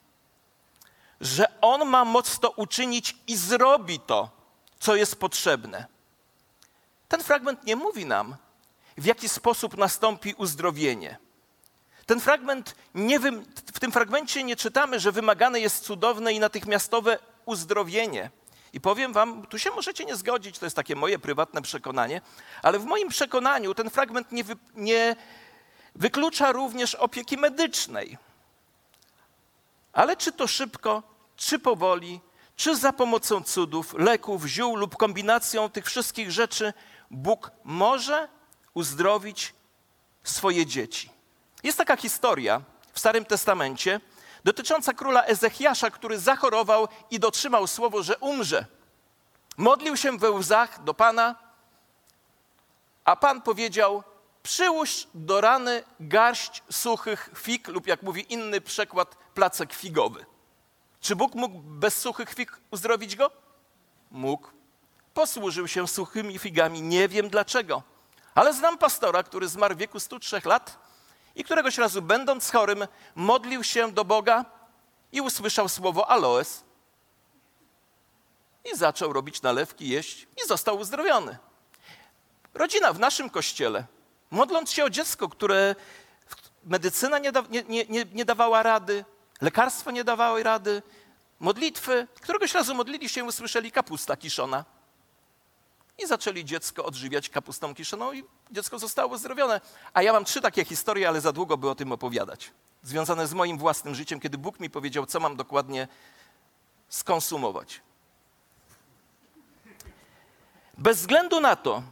że 1.22 1.62
On 1.62 1.90
ma 1.90 2.06
moc 2.06 2.40
to 2.40 2.52
uczynić 2.52 3.16
i 3.28 3.38
zrobi 3.38 4.00
to, 4.00 4.30
co 4.80 4.96
jest 4.96 5.16
potrzebne. 5.16 5.86
Ten 7.08 7.24
fragment 7.24 7.64
nie 7.64 7.76
mówi 7.76 8.06
nam, 8.06 8.36
w 8.98 9.06
jaki 9.06 9.30
sposób 9.30 9.78
nastąpi 9.78 10.34
uzdrowienie. 10.34 11.18
Ten 12.10 12.20
fragment 12.20 12.76
nie 12.96 13.20
wy... 13.20 13.32
w 13.74 13.80
tym 13.80 13.92
fragmencie 13.92 14.44
nie 14.44 14.56
czytamy, 14.56 15.00
że 15.00 15.12
wymagane 15.12 15.60
jest 15.60 15.84
cudowne 15.84 16.34
i 16.34 16.40
natychmiastowe 16.40 17.20
uzdrowienie. 17.46 18.30
I 18.74 18.82
powiem 18.82 19.14
wam, 19.14 19.46
tu 19.46 19.60
się 19.60 19.70
możecie 19.72 20.06
nie 20.06 20.16
zgodzić, 20.16 20.60
to 20.60 20.66
jest 20.66 20.76
takie 20.76 20.96
moje 20.96 21.20
prywatne 21.20 21.62
przekonanie, 21.62 22.22
ale 22.62 22.80
w 22.80 22.86
moim 22.86 23.10
przekonaniu 23.10 23.74
ten 23.74 23.90
fragment 23.90 24.32
nie, 24.32 24.44
wy, 24.44 24.56
nie 24.76 25.16
wyklucza 25.96 26.52
również 26.52 26.96
opieki 26.96 27.38
medycznej. 27.38 28.18
Ale 29.94 30.18
czy 30.18 30.32
to 30.32 30.48
szybko, 30.48 31.04
czy 31.36 31.60
powoli, 31.60 32.22
czy 32.56 32.76
za 32.76 32.94
pomocą 32.94 33.44
cudów, 33.44 33.94
leków, 33.98 34.46
ziół 34.46 34.76
lub 34.76 34.98
kombinacją 34.98 35.70
tych 35.70 35.86
wszystkich 35.86 36.32
rzeczy 36.32 36.74
Bóg 37.12 37.52
może 37.64 38.28
uzdrowić 38.74 39.54
swoje 40.24 40.66
dzieci. 40.66 41.19
Jest 41.64 41.78
taka 41.78 41.98
historia 41.98 42.62
w 42.94 43.00
Starym 43.00 43.26
Testamencie, 43.26 44.02
dotycząca 44.44 44.94
króla 44.94 45.24
Ezechiasza, 45.24 45.92
który 45.92 46.20
zachorował 46.20 46.88
i 47.12 47.20
dotrzymał 47.20 47.68
słowo, 47.68 48.04
że 48.04 48.18
umrze. 48.18 48.66
Modlił 49.58 49.98
się 49.98 50.18
we 50.18 50.32
łzach 50.32 50.84
do 50.84 50.94
Pana, 50.94 51.36
a 53.06 53.16
Pan 53.16 53.42
powiedział: 53.42 54.04
Przyłóż 54.44 55.08
do 55.14 55.42
rany 55.42 55.84
garść 56.00 56.64
suchych 56.72 57.30
fig, 57.36 57.68
lub 57.68 57.88
jak 57.88 58.04
mówi 58.04 58.34
inny 58.34 58.62
przekład, 58.62 59.16
placek 59.34 59.74
figowy. 59.74 60.26
Czy 61.02 61.16
Bóg 61.16 61.36
mógł 61.36 61.60
bez 61.60 61.98
suchych 61.98 62.34
fig 62.34 62.58
uzdrowić 62.72 63.16
go? 63.16 63.32
Mógł. 64.12 64.48
Posłużył 65.14 65.68
się 65.68 65.88
suchymi 65.88 66.40
figami, 66.40 66.82
nie 66.82 67.08
wiem 67.08 67.30
dlaczego, 67.30 67.84
Ale 68.36 68.54
znam 68.54 68.78
pastora, 68.78 69.24
który 69.24 69.48
zmarł 69.48 69.76
w 69.76 69.78
wieku 69.78 70.00
103 70.00 70.42
lat 70.46 70.89
i 71.40 71.44
któregoś 71.44 71.78
razu, 71.78 72.02
będąc 72.02 72.52
chorym, 72.52 72.88
modlił 73.16 73.64
się 73.64 73.92
do 73.92 74.06
Boga 74.06 74.46
i 75.12 75.22
usłyszał 75.22 75.70
słowo 75.70 76.10
aloes. 76.10 76.64
I 78.74 78.78
zaczął 78.78 79.14
robić 79.14 79.42
nalewki, 79.42 79.90
jeść 79.90 80.28
i 80.44 80.48
został 80.48 80.80
uzdrowiony. 80.80 81.38
Rodzina 82.54 82.94
w 82.94 83.00
naszym 83.00 83.30
kościele, 83.30 83.86
modląc 84.32 84.72
się 84.72 84.84
o 84.84 84.90
dziecko, 84.90 85.30
które 85.30 85.76
medycyna 86.64 87.20
nie, 87.20 87.32
da, 87.32 87.44
nie, 87.50 87.86
nie, 87.86 88.06
nie 88.14 88.26
dawała 88.26 88.64
rady, 88.64 89.06
lekarstwo 89.42 89.92
nie 89.92 90.04
dawały 90.04 90.44
rady, 90.44 90.82
modlitwy, 91.40 92.08
któregoś 92.22 92.54
razu 92.54 92.76
modlili 92.76 93.10
się 93.10 93.22
i 93.22 93.24
usłyszeli 93.24 93.72
kapusta 93.72 94.18
kiszona. 94.18 94.66
I 96.04 96.08
zaczęli 96.08 96.46
dziecko 96.46 96.86
odżywiać 96.86 97.30
kapustą 97.30 97.76
kiszoną 97.76 98.14
i 98.14 98.24
dziecko 98.52 98.80
zostało 98.80 99.14
uzdrowione. 99.14 99.62
A 99.94 100.02
ja 100.02 100.14
mam 100.14 100.26
trzy 100.26 100.42
takie 100.42 100.66
historie, 100.66 101.08
ale 101.08 101.22
za 101.22 101.32
długo 101.32 101.58
by 101.58 101.70
o 101.70 101.76
tym 101.76 101.92
opowiadać. 101.92 102.52
Związane 102.84 103.28
z 103.28 103.34
moim 103.34 103.58
własnym 103.58 103.96
życiem, 103.96 104.20
kiedy 104.20 104.38
Bóg 104.38 104.60
mi 104.60 104.70
powiedział, 104.70 105.06
co 105.06 105.20
mam 105.20 105.36
dokładnie 105.36 105.88
skonsumować. 106.90 107.82
Bez 110.78 110.98
względu 111.00 111.40
na 111.40 111.56
to, 111.56 111.84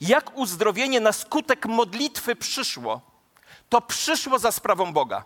jak 0.00 0.36
uzdrowienie 0.36 1.00
na 1.00 1.12
skutek 1.12 1.66
modlitwy 1.66 2.36
przyszło, 2.36 3.00
to 3.68 3.80
przyszło 3.80 4.38
za 4.38 4.52
sprawą 4.52 4.92
Boga. 4.92 5.24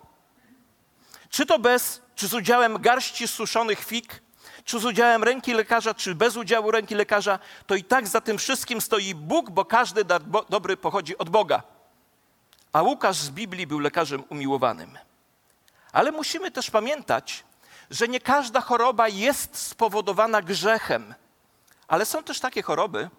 Czy 1.31 1.47
to 1.47 1.59
bez, 1.59 2.02
czy 2.14 2.29
z 2.29 2.35
udziałem 2.35 2.83
garści 2.83 3.29
suszonych 3.29 3.85
fig, 3.85 4.23
czy 4.64 4.78
z 4.78 4.85
udziałem 4.85 5.25
ręki 5.25 5.54
lekarza, 5.54 5.95
czy 5.95 6.14
bez 6.14 6.37
udziału 6.37 6.71
ręki 6.71 6.95
lekarza, 6.95 7.38
to 7.66 7.75
i 7.75 7.85
tak 7.85 8.09
za 8.09 8.21
tym 8.21 8.38
wszystkim 8.38 8.81
stoi 8.81 9.14
Bóg, 9.14 9.50
bo 9.50 9.64
każdy 9.64 10.04
dar 10.04 10.23
dobry 10.49 10.76
pochodzi 10.76 11.19
od 11.19 11.31
Boga. 11.31 11.62
A 12.73 12.83
Łukasz 12.83 13.16
z 13.16 13.31
Biblii 13.31 13.66
był 13.66 13.78
lekarzem 13.78 14.25
umiłowanym. 14.28 14.99
Ale 15.92 16.12
musimy 16.12 16.50
też 16.50 16.71
pamiętać, 16.71 17.45
że 17.90 18.09
nie 18.09 18.21
każda 18.21 18.61
choroba 18.61 19.09
jest 19.09 19.57
spowodowana 19.57 20.42
grzechem, 20.42 21.14
ale 21.88 22.07
są 22.07 22.23
też 22.23 22.40
takie 22.40 22.62
choroby, 22.62 23.11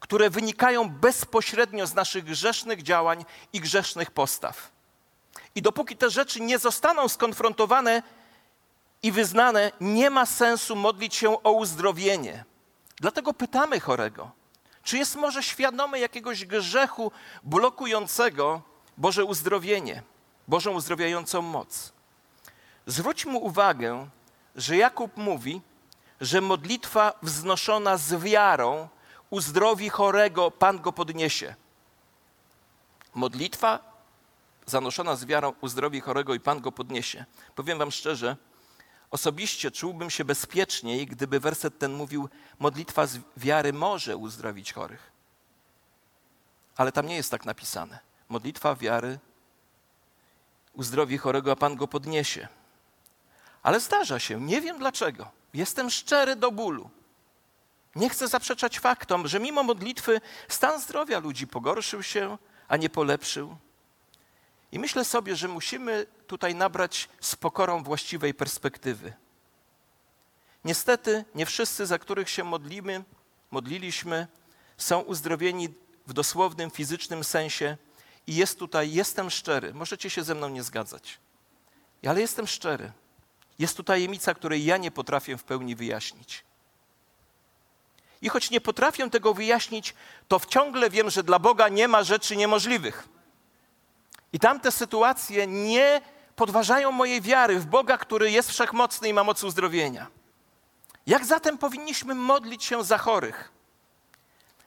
które 0.00 0.30
wynikają 0.30 0.90
bezpośrednio 0.90 1.86
z 1.86 1.94
naszych 1.94 2.24
grzesznych 2.24 2.82
działań 2.82 3.24
i 3.52 3.60
grzesznych 3.60 4.10
postaw. 4.10 4.70
I 5.54 5.62
dopóki 5.62 5.96
te 5.96 6.10
rzeczy 6.10 6.40
nie 6.40 6.58
zostaną 6.58 7.08
skonfrontowane 7.08 8.02
i 9.04 9.12
wyznane, 9.12 9.72
nie 9.80 10.10
ma 10.10 10.26
sensu 10.26 10.76
modlić 10.76 11.14
się 11.14 11.42
o 11.42 11.52
uzdrowienie. 11.52 12.44
Dlatego 13.00 13.34
pytamy 13.34 13.80
chorego, 13.80 14.30
czy 14.82 14.98
jest 14.98 15.16
może 15.16 15.42
świadomy 15.42 15.98
jakiegoś 15.98 16.44
grzechu 16.44 17.12
blokującego 17.42 18.62
Boże 18.96 19.24
uzdrowienie, 19.24 20.02
Bożą 20.48 20.72
uzdrowiającą 20.72 21.42
moc. 21.42 21.92
Zwróć 22.86 23.26
mu 23.26 23.44
uwagę, 23.44 24.08
że 24.56 24.76
Jakub 24.76 25.16
mówi, 25.16 25.60
że 26.20 26.40
modlitwa 26.40 27.12
wznoszona 27.22 27.96
z 27.96 28.14
wiarą 28.14 28.88
uzdrowi 29.30 29.88
chorego, 29.88 30.50
Pan 30.50 30.80
go 30.80 30.92
podniesie. 30.92 31.54
Modlitwa 33.14 33.78
zanoszona 34.66 35.16
z 35.16 35.24
wiarą 35.24 35.52
uzdrowi 35.60 36.00
chorego 36.00 36.34
i 36.34 36.40
Pan 36.40 36.60
go 36.60 36.72
podniesie. 36.72 37.24
Powiem 37.54 37.78
wam 37.78 37.90
szczerze, 37.90 38.36
osobiście 39.14 39.70
czułbym 39.70 40.10
się 40.10 40.24
bezpieczniej, 40.24 41.06
gdyby 41.06 41.40
werset 41.40 41.78
ten 41.78 41.92
mówił: 41.92 42.28
Modlitwa 42.58 43.06
z 43.06 43.18
wiary 43.36 43.72
może 43.72 44.16
uzdrowić 44.16 44.72
chorych. 44.72 45.12
Ale 46.76 46.92
tam 46.92 47.06
nie 47.06 47.16
jest 47.16 47.30
tak 47.30 47.44
napisane. 47.44 47.98
Modlitwa 48.28 48.74
wiary 48.74 49.18
uzdrowi 50.72 51.18
chorego, 51.18 51.52
a 51.52 51.56
Pan 51.56 51.76
go 51.76 51.88
podniesie. 51.88 52.48
Ale 53.62 53.80
zdarza 53.80 54.18
się, 54.18 54.40
nie 54.40 54.60
wiem 54.60 54.78
dlaczego. 54.78 55.30
Jestem 55.54 55.90
szczery 55.90 56.36
do 56.36 56.50
bólu. 56.50 56.90
Nie 57.94 58.08
chcę 58.08 58.28
zaprzeczać 58.28 58.78
faktom, 58.78 59.28
że 59.28 59.40
mimo 59.40 59.62
modlitwy 59.62 60.20
stan 60.48 60.80
zdrowia 60.80 61.18
ludzi 61.18 61.46
pogorszył 61.46 62.02
się, 62.02 62.38
a 62.68 62.76
nie 62.76 62.90
polepszył. 62.90 63.56
I 64.72 64.78
myślę 64.78 65.04
sobie, 65.04 65.36
że 65.36 65.48
musimy 65.48 66.06
tutaj 66.26 66.54
nabrać 66.54 67.08
z 67.20 67.36
pokorą 67.36 67.82
właściwej 67.82 68.34
perspektywy. 68.34 69.12
Niestety 70.64 71.24
nie 71.34 71.46
wszyscy, 71.46 71.86
za 71.86 71.98
których 71.98 72.30
się 72.30 72.44
modlimy, 72.44 73.04
modliliśmy, 73.50 74.26
są 74.76 75.00
uzdrowieni 75.00 75.68
w 76.06 76.12
dosłownym 76.12 76.70
fizycznym 76.70 77.24
sensie 77.24 77.76
i 78.26 78.36
jest 78.36 78.58
tutaj, 78.58 78.92
jestem 78.92 79.30
szczery. 79.30 79.74
Możecie 79.74 80.10
się 80.10 80.24
ze 80.24 80.34
mną 80.34 80.48
nie 80.48 80.62
zgadzać, 80.62 81.18
ale 82.06 82.20
jestem 82.20 82.46
szczery. 82.46 82.92
Jest 83.58 83.76
tu 83.76 83.84
tajemnica, 83.84 84.34
której 84.34 84.64
ja 84.64 84.76
nie 84.76 84.90
potrafię 84.90 85.36
w 85.36 85.44
pełni 85.44 85.76
wyjaśnić. 85.76 86.44
I 88.22 88.28
choć 88.28 88.50
nie 88.50 88.60
potrafię 88.60 89.10
tego 89.10 89.34
wyjaśnić, 89.34 89.94
to 90.28 90.38
wciągle 90.38 90.90
wiem, 90.90 91.10
że 91.10 91.22
dla 91.22 91.38
Boga 91.38 91.68
nie 91.68 91.88
ma 91.88 92.04
rzeczy 92.04 92.36
niemożliwych. 92.36 93.08
I 94.32 94.38
tamte 94.38 94.72
sytuacje 94.72 95.46
nie 95.46 96.00
podważają 96.36 96.92
mojej 96.92 97.20
wiary 97.20 97.60
w 97.60 97.66
Boga, 97.66 97.98
który 97.98 98.30
jest 98.30 98.50
wszechmocny 98.50 99.08
i 99.08 99.14
ma 99.14 99.24
moc 99.24 99.44
uzdrowienia. 99.44 100.06
Jak 101.06 101.24
zatem 101.24 101.58
powinniśmy 101.58 102.14
modlić 102.14 102.64
się 102.64 102.84
za 102.84 102.98
chorych? 102.98 103.52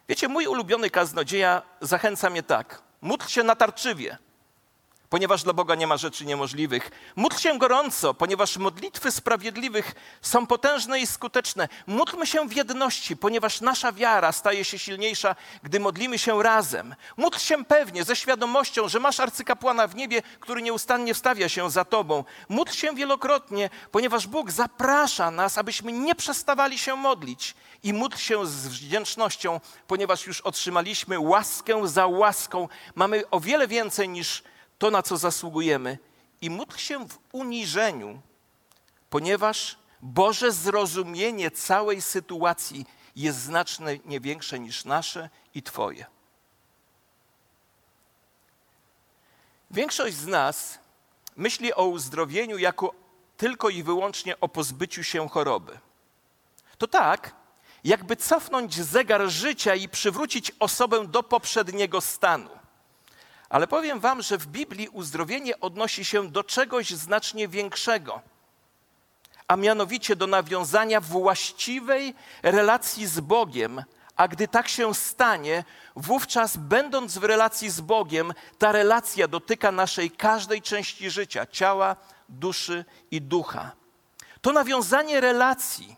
Wiecie, 0.09 0.27
mój 0.27 0.47
ulubiony 0.47 0.89
kaznodzieja 0.89 1.61
zachęca 1.81 2.29
mnie 2.29 2.43
tak. 2.43 2.81
Módl 3.01 3.27
się 3.27 3.43
natarczywie 3.43 4.17
ponieważ 5.09 5.43
dla 5.43 5.53
Boga 5.53 5.75
nie 5.75 5.87
ma 5.87 5.97
rzeczy 5.97 6.25
niemożliwych. 6.25 6.91
Módl 7.15 7.37
się 7.37 7.57
gorąco, 7.57 8.13
ponieważ 8.13 8.57
modlitwy 8.57 9.11
sprawiedliwych 9.11 9.95
są 10.21 10.47
potężne 10.47 10.99
i 10.99 11.07
skuteczne. 11.07 11.67
Módlmy 11.87 12.27
się 12.27 12.47
w 12.47 12.55
jedności, 12.55 13.17
ponieważ 13.17 13.61
nasza 13.61 13.91
wiara 13.91 14.31
staje 14.31 14.65
się 14.65 14.79
silniejsza, 14.79 15.35
gdy 15.63 15.79
modlimy 15.79 16.19
się 16.19 16.43
razem. 16.43 16.95
Módl 17.17 17.37
się 17.37 17.65
pewnie, 17.65 18.03
ze 18.03 18.15
świadomością, 18.15 18.89
że 18.89 18.99
masz 18.99 19.19
arcykapłana 19.19 19.87
w 19.87 19.95
niebie, 19.95 20.21
który 20.39 20.61
nieustannie 20.61 21.13
wstawia 21.13 21.49
się 21.49 21.69
za 21.69 21.85
tobą. 21.85 22.23
Módl 22.49 22.71
się 22.71 22.95
wielokrotnie, 22.95 23.69
ponieważ 23.91 24.27
Bóg 24.27 24.51
zaprasza 24.51 25.31
nas, 25.31 25.57
abyśmy 25.57 25.91
nie 25.91 26.15
przestawali 26.15 26.77
się 26.77 26.95
modlić. 26.95 27.55
I 27.83 27.93
módl 27.93 28.17
się 28.17 28.45
z 28.45 28.67
wdzięcznością, 28.67 29.59
ponieważ 29.87 30.27
już 30.27 30.41
otrzymaliśmy 30.41 31.19
łaskę 31.19 31.87
za 31.87 32.07
łaską. 32.07 32.67
Mamy 32.95 33.29
o 33.29 33.39
wiele 33.39 33.67
więcej 33.67 34.09
niż 34.09 34.43
to, 34.77 34.91
na 34.91 35.03
co 35.03 35.17
zasługujemy, 35.17 35.97
i 36.41 36.49
módl 36.49 36.77
się 36.77 37.07
w 37.07 37.19
uniżeniu, 37.31 38.21
ponieważ 39.09 39.77
Boże 40.01 40.51
zrozumienie 40.51 41.51
całej 41.51 42.01
sytuacji 42.01 42.85
jest 43.15 43.39
znacznie 43.39 44.19
większe 44.19 44.59
niż 44.59 44.85
nasze 44.85 45.29
i 45.55 45.63
Twoje. 45.63 46.05
Większość 49.71 50.15
z 50.15 50.27
nas 50.27 50.79
myśli 51.35 51.73
o 51.73 51.85
uzdrowieniu 51.85 52.57
jako 52.57 52.93
tylko 53.37 53.69
i 53.69 53.83
wyłącznie 53.83 54.39
o 54.39 54.49
pozbyciu 54.49 55.03
się 55.03 55.29
choroby. 55.29 55.79
To 56.77 56.87
tak, 56.87 57.35
jakby 57.83 58.15
cofnąć 58.15 58.75
zegar 58.75 59.29
życia 59.29 59.75
i 59.75 59.89
przywrócić 59.89 60.51
osobę 60.59 61.07
do 61.07 61.23
poprzedniego 61.23 62.01
stanu. 62.01 62.49
Ale 63.49 63.67
powiem 63.67 63.99
Wam, 63.99 64.21
że 64.21 64.37
w 64.37 64.47
Biblii 64.47 64.89
uzdrowienie 64.89 65.59
odnosi 65.59 66.05
się 66.05 66.27
do 66.27 66.43
czegoś 66.43 66.89
znacznie 66.89 67.47
większego, 67.47 68.21
a 69.47 69.55
mianowicie 69.55 70.15
do 70.15 70.27
nawiązania 70.27 71.01
właściwej 71.01 72.13
relacji 72.43 73.07
z 73.07 73.19
Bogiem. 73.19 73.83
A 74.15 74.27
gdy 74.27 74.47
tak 74.47 74.67
się 74.67 74.95
stanie, 74.95 75.63
wówczas, 75.95 76.57
będąc 76.57 77.17
w 77.17 77.23
relacji 77.23 77.69
z 77.69 77.81
Bogiem, 77.81 78.33
ta 78.57 78.71
relacja 78.71 79.27
dotyka 79.27 79.71
naszej 79.71 80.11
każdej 80.11 80.61
części 80.61 81.09
życia 81.09 81.45
ciała, 81.45 81.95
duszy 82.29 82.85
i 83.11 83.21
ducha. 83.21 83.71
To 84.41 84.51
nawiązanie 84.51 85.21
relacji 85.21 85.95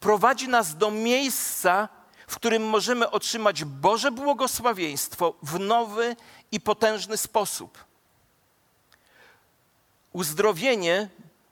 prowadzi 0.00 0.48
nas 0.48 0.76
do 0.76 0.90
miejsca, 0.90 1.88
w 2.28 2.36
którym 2.36 2.62
możemy 2.62 3.10
otrzymać 3.10 3.64
Boże 3.64 4.10
błogosławieństwo 4.10 5.34
w 5.42 5.58
nowy 5.58 6.16
i 6.52 6.60
potężny 6.60 7.16
sposób. 7.16 7.84
Uzdrowienie 10.12 11.08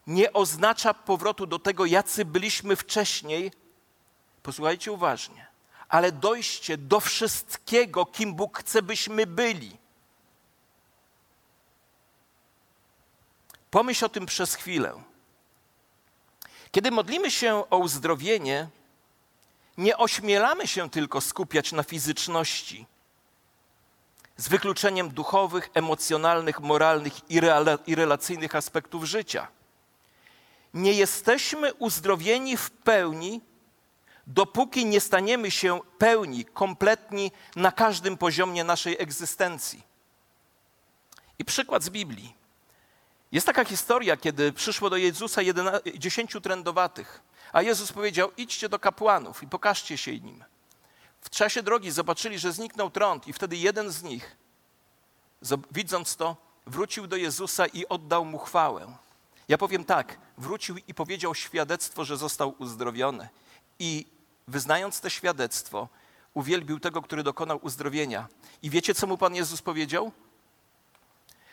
nie 0.07 0.33
oznacza 0.33 0.95
powrotu 0.95 1.47
do 1.47 1.59
tego, 1.59 1.87
jacy 1.87 2.25
byliśmy 2.25 2.77
wcześniej. 2.77 3.53
Posłuchajcie 4.43 4.93
uważnie, 4.93 5.47
ale 5.89 6.12
dojście 6.12 6.77
do 6.77 7.01
wszystkiego, 7.01 8.07
kim 8.07 8.35
Bóg 8.35 8.59
chce, 8.59 8.83
byśmy 8.83 9.27
byli. 9.27 9.77
Pomyśl 13.71 14.05
o 14.05 14.09
tym 14.09 14.27
przez 14.27 14.55
chwilę. 14.55 15.03
Kiedy 16.73 16.91
modlimy 16.91 17.31
się 17.31 17.65
o 17.71 17.79
uzdrowienie, 17.79 18.69
nie 19.79 19.97
ośmielamy 19.97 20.67
się 20.67 20.91
tylko 20.91 21.21
skupiać 21.21 21.73
na 21.73 21.83
fizyczności, 21.83 22.87
z 24.37 24.49
wykluczeniem 24.49 25.09
duchowych, 25.09 25.71
emocjonalnych, 25.75 26.61
moralnych 26.61 27.31
i 27.87 27.95
relacyjnych 27.97 28.55
aspektów 28.55 29.05
życia. 29.05 29.49
Nie 30.75 30.93
jesteśmy 30.93 31.75
uzdrowieni 31.75 32.57
w 32.57 32.71
pełni, 32.71 33.41
dopóki 34.27 34.87
nie 34.87 35.01
staniemy 35.01 35.51
się 35.51 35.81
pełni, 35.99 36.45
kompletni 36.45 37.33
na 37.57 37.73
każdym 37.73 38.17
poziomie 38.17 38.65
naszej 38.65 38.97
egzystencji. 38.99 39.83
I 41.39 41.45
przykład 41.45 41.83
z 41.83 41.91
Biblii. 41.91 42.35
Jest 43.33 43.47
taka 43.47 43.65
historia, 43.65 44.17
kiedy 44.17 44.53
przyszło 44.53 44.91
do 44.91 44.97
Jezusa 44.97 45.41
dziesięciu 45.95 46.41
trędowatych, 46.41 47.21
a 47.57 47.62
Jezus 47.62 47.92
powiedział: 47.92 48.31
idźcie 48.37 48.69
do 48.69 48.79
kapłanów 48.79 49.42
i 49.42 49.47
pokażcie 49.47 49.99
się 49.99 50.21
nim. 50.21 50.45
W 51.21 51.31
czasie 51.31 51.62
drogi 51.62 51.90
zobaczyli, 51.90 52.38
że 52.38 52.53
zniknął 52.53 52.90
trąd, 52.90 53.29
i 53.29 53.33
wtedy 53.33 53.57
jeden 53.57 53.90
z 53.90 54.03
nich, 54.03 54.37
widząc 55.71 56.16
to, 56.16 56.37
wrócił 56.66 57.07
do 57.07 57.16
Jezusa 57.16 57.66
i 57.66 57.87
oddał 57.88 58.25
mu 58.25 58.38
chwałę. 58.38 58.97
Ja 59.49 59.59
powiem 59.59 59.85
tak: 59.85 60.19
wrócił 60.38 60.77
i 60.88 60.95
powiedział 60.95 61.35
świadectwo, 61.35 62.05
że 62.05 62.16
został 62.16 62.55
uzdrowiony. 62.59 63.29
I 63.79 64.07
wyznając 64.49 65.01
to 65.01 65.09
świadectwo, 65.09 65.88
uwielbił 66.35 66.81
tego, 66.81 67.03
który 67.03 67.23
dokonał 67.23 67.59
uzdrowienia. 67.62 68.29
I 68.62 68.71
wiecie, 68.71 68.95
co 68.95 69.07
mu 69.07 69.19
Pan 69.19 69.35
Jezus 69.35 69.62
powiedział? 69.62 70.12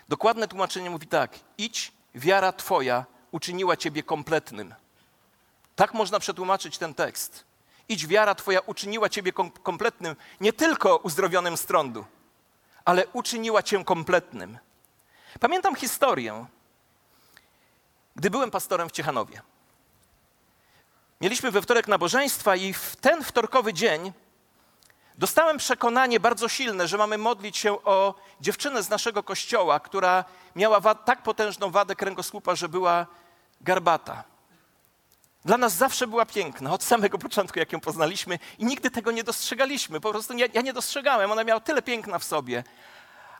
Dokładne 0.10 0.48
tłumaczenie 0.48 0.90
mówi 0.90 1.08
tak: 1.08 1.40
idź, 1.58 1.92
wiara 2.16 2.54
Twoja 2.54 3.06
uczyniła 3.32 3.78
Ciebie 3.78 4.04
kompletnym. 4.04 4.76
Tak 5.76 5.94
można 5.94 6.20
przetłumaczyć 6.20 6.78
ten 6.78 6.94
tekst. 6.94 7.46
Idź, 7.90 8.08
wiara 8.08 8.36
Twoja 8.36 8.60
uczyniła 8.60 9.10
Ciebie 9.10 9.34
kom 9.34 9.52
kompletnym, 9.52 10.16
nie 10.42 10.54
tylko 10.54 10.98
uzdrowionym 10.98 11.58
z 11.58 11.66
trądu, 11.66 12.06
ale 12.86 13.08
uczyniła 13.08 13.64
Cię 13.64 13.86
kompletnym. 13.86 14.58
Pamiętam 15.40 15.76
historię, 15.76 16.46
gdy 18.16 18.30
byłem 18.30 18.52
pastorem 18.52 18.90
w 18.90 18.92
Ciechanowie. 18.92 19.42
Mieliśmy 21.22 21.52
we 21.52 21.62
wtorek 21.62 21.88
nabożeństwa 21.88 22.56
i 22.56 22.74
w 22.74 22.96
ten 22.96 23.24
wtorkowy 23.24 23.74
dzień 23.74 24.14
dostałem 25.18 25.58
przekonanie 25.58 26.20
bardzo 26.20 26.50
silne, 26.50 26.88
że 26.88 26.98
mamy 26.98 27.18
modlić 27.18 27.58
się 27.58 27.84
o 27.84 28.16
dziewczynę 28.42 28.84
z 28.84 28.90
naszego 28.90 29.24
kościoła, 29.24 29.80
która 29.80 30.26
miała 30.56 30.96
tak 30.96 31.24
potężną 31.24 31.72
wadę 31.72 31.96
kręgosłupa, 31.96 32.56
że 32.56 32.70
była 32.70 33.08
garbata. 33.62 34.33
Dla 35.46 35.58
nas 35.58 35.74
zawsze 35.74 36.08
była 36.08 36.26
piękna, 36.26 36.72
od 36.72 36.84
samego 36.84 37.18
początku, 37.18 37.60
jak 37.60 37.72
ją 37.72 37.80
poznaliśmy, 37.80 38.40
i 38.60 38.66
nigdy 38.66 38.92
tego 38.92 39.12
nie 39.12 39.24
dostrzegaliśmy. 39.24 40.00
Po 40.00 40.12
prostu 40.12 40.38
ja, 40.38 40.48
ja 40.54 40.62
nie 40.62 40.74
dostrzegałem, 40.74 41.32
ona 41.32 41.44
miała 41.44 41.60
tyle 41.60 41.82
piękna 41.82 42.20
w 42.20 42.24
sobie. 42.24 42.64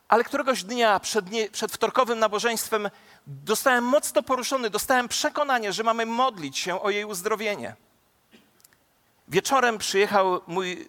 Ale 0.08 0.24
któregoś 0.24 0.64
dnia 0.64 1.00
przed, 1.00 1.30
nie, 1.30 1.50
przed 1.50 1.72
wtorkowym 1.72 2.18
nabożeństwem 2.18 2.90
dostałem 3.26 3.84
mocno 3.84 4.22
poruszony, 4.22 4.70
dostałem 4.70 5.08
przekonanie, 5.08 5.72
że 5.72 5.82
mamy 5.82 6.06
modlić 6.06 6.58
się 6.58 6.80
o 6.80 6.90
jej 6.90 7.04
uzdrowienie. 7.04 7.76
Wieczorem 9.28 9.78
przyjechał 9.78 10.40
mój 10.46 10.88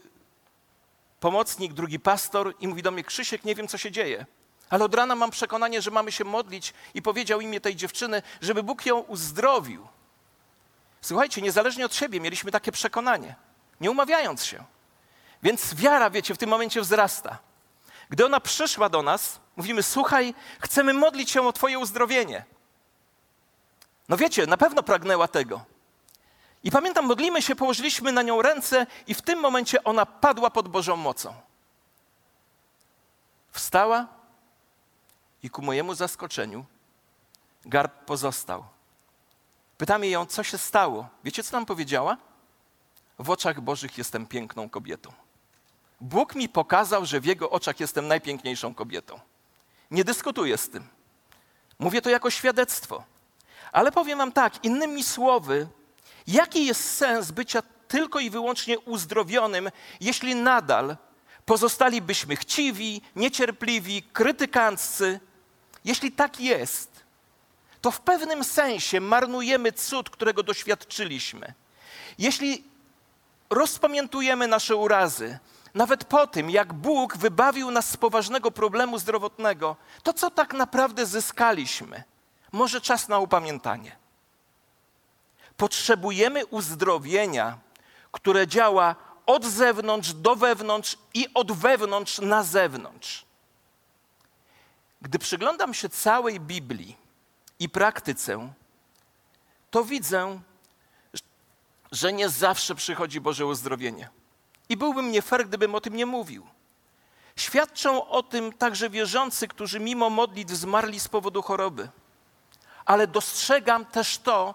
pomocnik, 1.20 1.74
drugi 1.74 2.00
pastor 2.00 2.56
i 2.60 2.68
mówi 2.68 2.84
do 2.84 2.92
mnie: 2.92 3.04
Krzysiek, 3.04 3.46
nie 3.46 3.56
wiem, 3.56 3.68
co 3.68 3.78
się 3.78 3.92
dzieje. 3.92 4.26
Ale 4.70 4.86
od 4.86 4.96
rana 4.96 5.16
mam 5.16 5.32
przekonanie, 5.32 5.82
że 5.82 5.92
mamy 5.92 6.12
się 6.12 6.24
modlić 6.24 6.74
i 6.94 7.02
powiedział 7.02 7.42
imię 7.42 7.62
tej 7.62 7.76
dziewczyny, 7.76 8.22
żeby 8.42 8.64
Bóg 8.64 8.86
ją 8.86 9.00
uzdrowił. 9.00 9.88
Słuchajcie, 11.06 11.42
niezależnie 11.42 11.86
od 11.86 11.96
siebie 11.96 12.20
mieliśmy 12.20 12.52
takie 12.52 12.72
przekonanie, 12.72 13.36
nie 13.82 13.92
umawiając 13.92 14.46
się. 14.46 14.64
Więc 15.44 15.74
wiara, 15.74 16.10
wiecie, 16.10 16.36
w 16.36 16.38
tym 16.38 16.50
momencie 16.50 16.82
wzrasta. 16.82 17.38
Gdy 18.10 18.26
ona 18.26 18.40
przyszła 18.40 18.90
do 18.90 19.02
nas, 19.02 19.40
mówimy: 19.56 19.84
Słuchaj, 19.84 20.34
chcemy 20.60 20.94
modlić 20.94 21.32
się 21.32 21.48
o 21.48 21.54
Twoje 21.54 21.80
uzdrowienie. 21.80 22.46
No 24.10 24.18
wiecie, 24.18 24.48
na 24.48 24.58
pewno 24.58 24.84
pragnęła 24.84 25.28
tego. 25.28 25.66
I 26.64 26.72
pamiętam, 26.72 27.06
modlimy 27.06 27.42
się, 27.42 27.56
położyliśmy 27.56 28.12
na 28.12 28.22
nią 28.22 28.42
ręce, 28.42 28.88
i 29.08 29.14
w 29.14 29.22
tym 29.22 29.40
momencie 29.40 29.84
ona 29.84 30.06
padła 30.06 30.50
pod 30.50 30.68
Bożą 30.68 30.96
mocą. 30.96 31.34
Wstała 33.52 34.08
i 35.44 35.50
ku 35.50 35.62
mojemu 35.62 35.94
zaskoczeniu 35.94 36.66
garb 37.66 38.06
pozostał. 38.06 38.75
Pytamy 39.78 40.08
ją, 40.08 40.26
co 40.26 40.44
się 40.44 40.58
stało. 40.58 41.10
Wiecie, 41.24 41.44
co 41.44 41.58
nam 41.58 41.66
powiedziała? 41.66 42.18
W 43.20 43.30
oczach 43.30 43.62
Bożych 43.62 43.98
jestem 43.98 44.28
piękną 44.28 44.70
kobietą. 44.70 45.14
Bóg 46.02 46.36
mi 46.36 46.50
pokazał, 46.50 47.06
że 47.06 47.20
w 47.20 47.26
Jego 47.26 47.50
oczach 47.50 47.80
jestem 47.80 48.08
najpiękniejszą 48.08 48.74
kobietą. 48.74 49.20
Nie 49.92 50.04
dyskutuję 50.04 50.58
z 50.58 50.70
tym. 50.70 50.88
Mówię 51.80 52.02
to 52.02 52.10
jako 52.10 52.30
świadectwo. 52.30 53.04
Ale 53.72 53.92
powiem 53.92 54.18
Wam 54.18 54.32
tak, 54.32 54.64
innymi 54.64 55.04
słowy, 55.04 55.68
jaki 56.28 56.66
jest 56.66 56.96
sens 56.96 57.32
bycia 57.32 57.62
tylko 57.88 58.20
i 58.20 58.30
wyłącznie 58.30 58.80
uzdrowionym, 58.80 59.70
jeśli 60.02 60.36
nadal 60.36 60.98
pozostalibyśmy 61.46 62.36
chciwi, 62.36 63.02
niecierpliwi, 63.16 64.04
krytykanccy? 64.04 65.20
Jeśli 65.86 66.12
tak 66.12 66.40
jest, 66.40 67.05
to 67.86 67.92
w 67.92 68.02
pewnym 68.02 68.44
sensie 68.44 69.02
marnujemy 69.02 69.72
cud, 69.72 70.10
którego 70.10 70.44
doświadczyliśmy. 70.44 71.54
Jeśli 72.18 72.64
rozpamiętujemy 73.50 74.48
nasze 74.48 74.76
urazy, 74.76 75.40
nawet 75.74 76.04
po 76.04 76.28
tym, 76.28 76.50
jak 76.50 76.74
Bóg 76.74 77.18
wybawił 77.18 77.72
nas 77.72 77.90
z 77.90 77.98
poważnego 77.98 78.52
problemu 78.52 79.00
zdrowotnego, 79.00 79.76
to 80.04 80.14
co 80.14 80.32
tak 80.32 80.54
naprawdę 80.54 81.06
zyskaliśmy? 81.06 82.04
Może 82.52 82.82
czas 82.82 83.08
na 83.08 83.20
upamiętanie. 83.20 83.96
Potrzebujemy 85.58 86.46
uzdrowienia, 86.46 87.58
które 88.12 88.48
działa 88.48 88.96
od 89.26 89.46
zewnątrz 89.46 90.14
do 90.14 90.36
wewnątrz 90.36 90.98
i 91.14 91.28
od 91.34 91.52
wewnątrz 91.52 92.20
na 92.20 92.44
zewnątrz. 92.44 93.26
Gdy 95.02 95.20
przyglądam 95.20 95.74
się 95.74 95.90
całej 95.90 96.40
Biblii, 96.40 97.05
i 97.60 97.70
praktyce, 97.70 98.54
to 99.72 99.84
widzę, 99.84 100.40
że 101.92 102.14
nie 102.14 102.30
zawsze 102.30 102.76
przychodzi 102.76 103.22
Boże 103.22 103.46
uzdrowienie. 103.46 104.10
I 104.70 104.78
byłbym 104.78 105.12
nie 105.12 105.22
fair, 105.22 105.48
gdybym 105.48 105.76
o 105.76 105.82
tym 105.82 105.96
nie 105.96 106.06
mówił. 106.06 106.48
Świadczą 107.36 108.08
o 108.08 108.24
tym 108.24 108.54
także 108.54 108.90
wierzący, 108.90 109.48
którzy 109.48 109.80
mimo 109.80 110.10
modlitw 110.10 110.54
zmarli 110.54 111.00
z 111.00 111.08
powodu 111.08 111.42
choroby. 111.42 111.90
Ale 112.86 113.08
dostrzegam 113.08 113.86
też 113.86 114.18
to, 114.18 114.54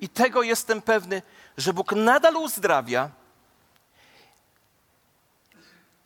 i 0.00 0.08
tego 0.08 0.42
jestem 0.42 0.82
pewny, 0.82 1.22
że 1.56 1.72
Bóg 1.72 1.92
nadal 1.92 2.36
uzdrawia. 2.36 3.10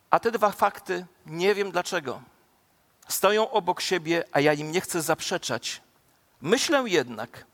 A 0.09 0.19
te 0.19 0.31
dwa 0.31 0.51
fakty 0.51 1.05
nie 1.25 1.55
wiem 1.55 1.71
dlaczego. 1.71 2.21
Stoją 3.07 3.51
obok 3.51 3.81
siebie, 3.81 4.23
a 4.31 4.39
ja 4.39 4.53
im 4.53 4.71
nie 4.71 4.81
chcę 4.81 5.01
zaprzeczać. 5.01 5.81
Myślę 6.41 6.83
jednak, 6.87 7.45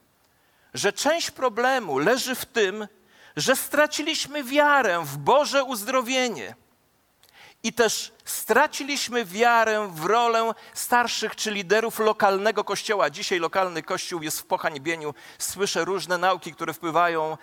że 0.74 0.94
część 0.94 1.32
problemu 1.32 2.00
leży 2.00 2.36
w 2.36 2.46
tym, 2.46 2.88
że 3.36 3.56
straciliśmy 3.56 4.44
wiarę 4.44 5.02
w 5.06 5.18
Boże 5.18 5.64
uzdrowienie. 5.64 6.56
I 7.64 7.74
też 7.74 8.12
straciliśmy 8.26 9.26
wiarę 9.26 9.92
w 9.94 10.06
rolę 10.06 10.54
starszych 10.74 11.36
czy 11.36 11.52
liderów 11.52 12.00
lokalnego 12.00 12.64
kościoła. 12.64 13.10
Dzisiaj 13.10 13.40
lokalny 13.40 13.84
kościół 13.84 14.22
jest 14.22 14.40
w 14.40 14.46
pohańbieniu. 14.46 15.14
Słyszę 15.38 15.86
różne 15.86 16.18
nauki, 16.18 16.54
które 16.54 16.74
wpływają 16.74 17.38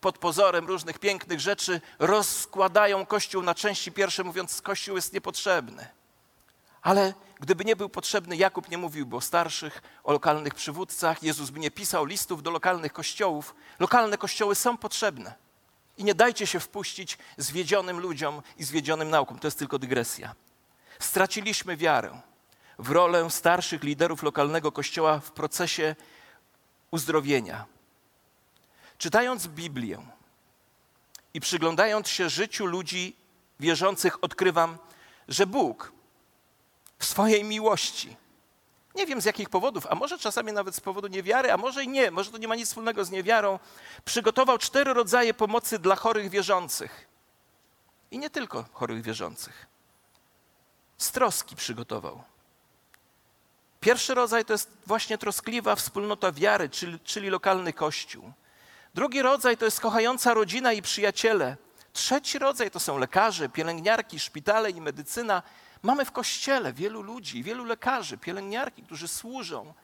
pod 0.00 0.18
pozorem 0.18 0.66
różnych 0.66 0.98
pięknych 0.98 1.40
rzeczy, 1.40 1.80
rozkładają 1.98 3.06
kościół 3.06 3.42
na 3.42 3.54
części 3.54 3.92
pierwsze, 3.92 4.24
mówiąc, 4.24 4.62
kościół 4.62 4.96
jest 4.96 5.12
niepotrzebny. 5.12 5.99
Ale 6.82 7.14
gdyby 7.40 7.64
nie 7.64 7.76
był 7.76 7.88
potrzebny, 7.88 8.36
Jakub 8.36 8.68
nie 8.68 8.78
mówiłby 8.78 9.16
o 9.16 9.20
starszych, 9.20 9.82
o 10.04 10.12
lokalnych 10.12 10.54
przywódcach, 10.54 11.22
Jezus 11.22 11.50
by 11.50 11.60
nie 11.60 11.70
pisał 11.70 12.04
listów 12.04 12.42
do 12.42 12.50
lokalnych 12.50 12.92
kościołów. 12.92 13.54
Lokalne 13.78 14.18
kościoły 14.18 14.54
są 14.54 14.76
potrzebne. 14.76 15.34
I 15.96 16.04
nie 16.04 16.14
dajcie 16.14 16.46
się 16.46 16.60
wpuścić 16.60 17.18
zwiedzionym 17.36 18.00
ludziom 18.00 18.42
i 18.56 18.64
zwiedzionym 18.64 19.10
naukom. 19.10 19.38
To 19.38 19.46
jest 19.46 19.58
tylko 19.58 19.78
dygresja. 19.78 20.34
Straciliśmy 20.98 21.76
wiarę 21.76 22.20
w 22.78 22.90
rolę 22.90 23.30
starszych 23.30 23.82
liderów 23.82 24.22
lokalnego 24.22 24.72
kościoła 24.72 25.20
w 25.20 25.30
procesie 25.30 25.96
uzdrowienia. 26.90 27.64
Czytając 28.98 29.46
Biblię 29.46 29.98
i 31.34 31.40
przyglądając 31.40 32.08
się 32.08 32.30
życiu 32.30 32.66
ludzi 32.66 33.16
wierzących, 33.60 34.24
odkrywam, 34.24 34.78
że 35.28 35.46
Bóg 35.46 35.92
swojej 37.04 37.44
miłości. 37.44 38.16
Nie 38.94 39.06
wiem 39.06 39.20
z 39.20 39.24
jakich 39.24 39.48
powodów, 39.48 39.86
a 39.86 39.94
może 39.94 40.18
czasami 40.18 40.52
nawet 40.52 40.74
z 40.74 40.80
powodu 40.80 41.08
niewiary, 41.08 41.52
a 41.52 41.56
może 41.56 41.84
i 41.84 41.88
nie, 41.88 42.10
może 42.10 42.30
to 42.30 42.38
nie 42.38 42.48
ma 42.48 42.54
nic 42.54 42.68
wspólnego 42.68 43.04
z 43.04 43.10
niewiarą. 43.10 43.58
Przygotował 44.04 44.58
cztery 44.58 44.94
rodzaje 44.94 45.34
pomocy 45.34 45.78
dla 45.78 45.96
chorych 45.96 46.30
wierzących. 46.30 47.08
I 48.10 48.18
nie 48.18 48.30
tylko 48.30 48.64
chorych 48.72 49.02
wierzących. 49.02 49.66
Z 50.98 51.10
troski 51.10 51.56
przygotował. 51.56 52.22
Pierwszy 53.80 54.14
rodzaj 54.14 54.44
to 54.44 54.52
jest 54.52 54.70
właśnie 54.86 55.18
troskliwa 55.18 55.76
wspólnota 55.76 56.32
wiary, 56.32 56.68
czyli, 56.68 57.00
czyli 57.00 57.30
lokalny 57.30 57.72
kościół. 57.72 58.32
Drugi 58.94 59.22
rodzaj 59.22 59.56
to 59.56 59.64
jest 59.64 59.80
kochająca 59.80 60.34
rodzina 60.34 60.72
i 60.72 60.82
przyjaciele. 60.82 61.56
Trzeci 61.92 62.38
rodzaj 62.38 62.70
to 62.70 62.80
są 62.80 62.98
lekarze, 62.98 63.48
pielęgniarki, 63.48 64.18
szpitale 64.18 64.70
i 64.70 64.80
medycyna. 64.80 65.42
Mamy 65.82 66.04
w 66.04 66.12
kościele 66.12 66.72
wielu 66.72 67.02
ludzi, 67.02 67.42
wielu 67.42 67.64
lekarzy, 67.64 68.18
pielęgniarki, 68.18 68.82
którzy 68.82 69.08
służą. 69.08 69.74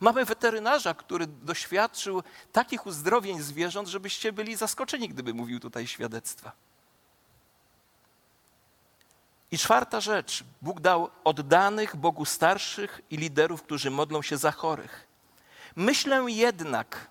Mamy 0.00 0.24
weterynarza, 0.24 0.94
który 0.94 1.26
doświadczył 1.26 2.22
takich 2.52 2.86
uzdrowień 2.86 3.42
zwierząt, 3.42 3.88
żebyście 3.88 4.32
byli 4.32 4.56
zaskoczeni, 4.56 5.08
gdyby 5.08 5.34
mówił 5.34 5.60
tutaj 5.60 5.86
świadectwa. 5.86 6.52
I 9.50 9.58
czwarta 9.58 10.00
rzecz. 10.00 10.44
Bóg 10.62 10.80
dał 10.80 11.10
oddanych 11.24 11.96
Bogu 11.96 12.24
starszych 12.24 13.00
i 13.10 13.16
liderów, 13.16 13.62
którzy 13.62 13.90
modlą 13.90 14.22
się 14.22 14.36
za 14.36 14.52
chorych. 14.52 15.06
Myślę 15.76 16.24
jednak, 16.28 17.10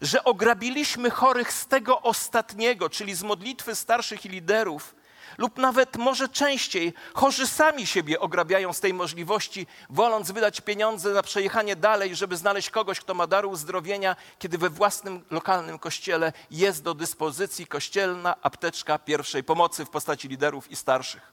że 0.00 0.24
ograbiliśmy 0.24 1.10
chorych 1.10 1.52
z 1.52 1.66
tego 1.66 2.02
ostatniego, 2.02 2.90
czyli 2.90 3.14
z 3.14 3.22
modlitwy 3.22 3.74
starszych 3.74 4.26
i 4.26 4.28
liderów, 4.28 4.94
lub 5.38 5.58
nawet 5.58 5.96
może 5.96 6.28
częściej 6.28 6.94
chorzy 7.14 7.46
sami 7.46 7.86
siebie 7.86 8.20
ograbiają 8.20 8.72
z 8.72 8.80
tej 8.80 8.94
możliwości, 8.94 9.66
woląc 9.90 10.30
wydać 10.30 10.60
pieniądze 10.60 11.12
na 11.12 11.22
przejechanie 11.22 11.76
dalej, 11.76 12.16
żeby 12.16 12.36
znaleźć 12.36 12.70
kogoś, 12.70 13.00
kto 13.00 13.14
ma 13.14 13.26
dar 13.26 13.46
uzdrowienia, 13.46 14.16
kiedy 14.38 14.58
we 14.58 14.70
własnym 14.70 15.24
lokalnym 15.30 15.78
kościele 15.78 16.32
jest 16.50 16.82
do 16.82 16.94
dyspozycji 16.94 17.66
kościelna 17.66 18.36
apteczka 18.42 18.98
pierwszej 18.98 19.44
pomocy 19.44 19.84
w 19.84 19.90
postaci 19.90 20.28
liderów 20.28 20.70
i 20.70 20.76
starszych. 20.76 21.32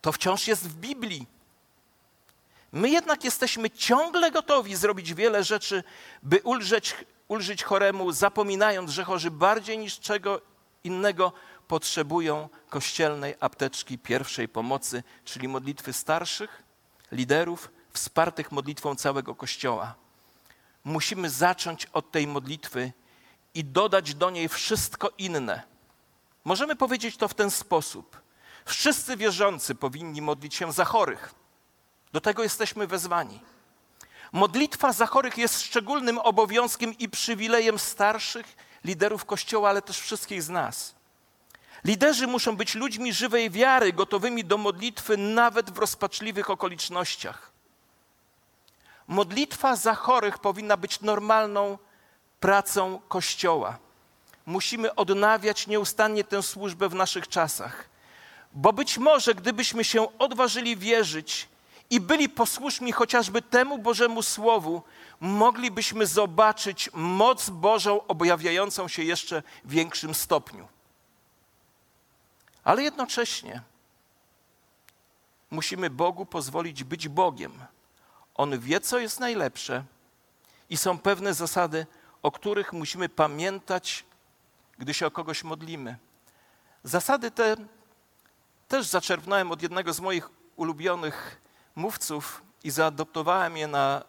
To 0.00 0.12
wciąż 0.12 0.48
jest 0.48 0.68
w 0.68 0.74
Biblii. 0.74 1.26
My 2.72 2.90
jednak 2.90 3.24
jesteśmy 3.24 3.70
ciągle 3.70 4.30
gotowi 4.30 4.76
zrobić 4.76 5.14
wiele 5.14 5.44
rzeczy, 5.44 5.84
by 6.22 6.40
ulżyć, 6.44 6.94
ulżyć 7.28 7.64
choremu, 7.64 8.12
zapominając, 8.12 8.90
że 8.90 9.04
chorzy 9.04 9.30
bardziej 9.30 9.78
niż 9.78 10.00
czego 10.00 10.40
innego 10.86 11.32
potrzebują 11.68 12.48
kościelnej 12.68 13.34
apteczki 13.40 13.98
pierwszej 13.98 14.48
pomocy, 14.48 15.02
czyli 15.24 15.48
modlitwy 15.48 15.92
starszych, 15.92 16.62
liderów, 17.12 17.70
wspartych 17.92 18.52
modlitwą 18.52 18.94
całego 18.94 19.34
Kościoła. 19.34 19.94
Musimy 20.84 21.30
zacząć 21.30 21.86
od 21.86 22.10
tej 22.10 22.26
modlitwy 22.26 22.92
i 23.54 23.64
dodać 23.64 24.14
do 24.14 24.30
niej 24.30 24.48
wszystko 24.48 25.10
inne. 25.18 25.62
Możemy 26.44 26.76
powiedzieć 26.76 27.16
to 27.16 27.28
w 27.28 27.34
ten 27.34 27.50
sposób. 27.50 28.20
Wszyscy 28.64 29.16
wierzący 29.16 29.74
powinni 29.74 30.22
modlić 30.22 30.54
się 30.54 30.72
za 30.72 30.84
chorych. 30.84 31.34
Do 32.12 32.20
tego 32.20 32.42
jesteśmy 32.42 32.86
wezwani. 32.86 33.40
Modlitwa 34.32 34.92
za 34.92 35.06
chorych 35.06 35.38
jest 35.38 35.62
szczególnym 35.62 36.18
obowiązkiem 36.18 36.98
i 36.98 37.08
przywilejem 37.08 37.78
starszych 37.78 38.56
liderów 38.86 39.24
Kościoła, 39.24 39.68
ale 39.68 39.82
też 39.82 39.98
wszystkich 40.00 40.42
z 40.42 40.48
nas. 40.48 40.94
Liderzy 41.84 42.26
muszą 42.26 42.56
być 42.56 42.74
ludźmi 42.74 43.12
żywej 43.12 43.50
wiary, 43.50 43.92
gotowymi 43.92 44.44
do 44.44 44.58
modlitwy 44.58 45.16
nawet 45.16 45.70
w 45.70 45.78
rozpaczliwych 45.78 46.50
okolicznościach. 46.50 47.50
Modlitwa 49.08 49.76
za 49.76 49.94
chorych 49.94 50.38
powinna 50.38 50.76
być 50.76 51.00
normalną 51.00 51.78
pracą 52.40 53.00
Kościoła. 53.08 53.78
Musimy 54.46 54.94
odnawiać 54.94 55.66
nieustannie 55.66 56.24
tę 56.24 56.42
służbę 56.42 56.88
w 56.88 56.94
naszych 56.94 57.28
czasach, 57.28 57.88
bo 58.52 58.72
być 58.72 58.98
może 58.98 59.34
gdybyśmy 59.34 59.84
się 59.84 60.18
odważyli 60.18 60.76
wierzyć 60.76 61.48
i 61.90 62.00
byli 62.00 62.28
posłuszni 62.28 62.92
chociażby 62.92 63.42
temu 63.42 63.78
Bożemu 63.78 64.22
Słowu, 64.22 64.82
moglibyśmy 65.20 66.06
zobaczyć 66.06 66.90
moc 66.92 67.50
Bożą 67.50 68.06
objawiającą 68.06 68.88
się 68.88 69.02
jeszcze 69.02 69.42
w 69.64 69.70
większym 69.70 70.14
stopniu. 70.14 70.68
Ale 72.64 72.82
jednocześnie 72.82 73.62
musimy 75.50 75.90
Bogu 75.90 76.26
pozwolić 76.26 76.84
być 76.84 77.08
Bogiem. 77.08 77.52
On 78.34 78.58
wie, 78.58 78.80
co 78.80 78.98
jest 78.98 79.20
najlepsze 79.20 79.84
i 80.70 80.76
są 80.76 80.98
pewne 80.98 81.34
zasady, 81.34 81.86
o 82.22 82.30
których 82.30 82.72
musimy 82.72 83.08
pamiętać, 83.08 84.04
gdy 84.78 84.94
się 84.94 85.06
o 85.06 85.10
kogoś 85.10 85.44
modlimy. 85.44 85.96
Zasady 86.84 87.30
te 87.30 87.56
też 88.68 88.86
zaczerpnąłem 88.86 89.52
od 89.52 89.62
jednego 89.62 89.92
z 89.92 90.00
moich 90.00 90.30
ulubionych 90.56 91.40
mówców 91.76 92.42
i 92.64 92.70
zaadoptowałem 92.70 93.56
je 93.56 93.66
na 93.68 94.04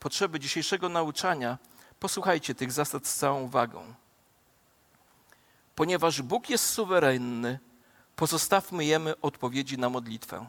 potrzeby 0.00 0.40
dzisiejszego 0.40 0.88
nauczania. 0.88 1.58
Posłuchajcie 2.00 2.54
tych 2.54 2.72
zasad 2.72 3.06
z 3.06 3.14
całą 3.14 3.42
uwagą. 3.42 3.94
Ponieważ 5.74 6.22
Bóg 6.22 6.50
jest 6.50 6.66
suwerenny, 6.66 7.58
pozostawmy 8.16 8.84
jemu 8.84 9.10
odpowiedzi 9.22 9.78
na 9.78 9.88
modlitwę. 9.88 10.46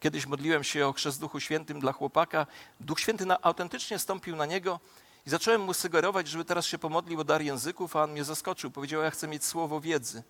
Kiedyś 0.00 0.26
modliłem 0.26 0.64
się 0.64 0.86
o 0.86 0.92
chrzest 0.92 1.20
Duchu 1.20 1.40
Świętym 1.40 1.80
dla 1.80 1.92
chłopaka. 1.92 2.46
Duch 2.80 3.00
Święty 3.00 3.26
na, 3.26 3.40
autentycznie 3.42 3.98
stąpił 3.98 4.36
na 4.36 4.46
niego 4.46 4.80
i 5.26 5.30
zacząłem 5.30 5.60
mu 5.60 5.74
sugerować, 5.74 6.28
żeby 6.28 6.44
teraz 6.44 6.66
się 6.66 6.78
pomodlił 6.78 7.20
o 7.20 7.24
dar 7.24 7.42
języków, 7.42 7.96
a 7.96 8.02
on 8.02 8.12
mnie 8.12 8.24
zaskoczył. 8.24 8.70
Powiedział, 8.70 9.02
ja 9.02 9.10
chcę 9.10 9.28
mieć 9.28 9.44
słowo 9.44 9.80
wiedzy. 9.80 10.22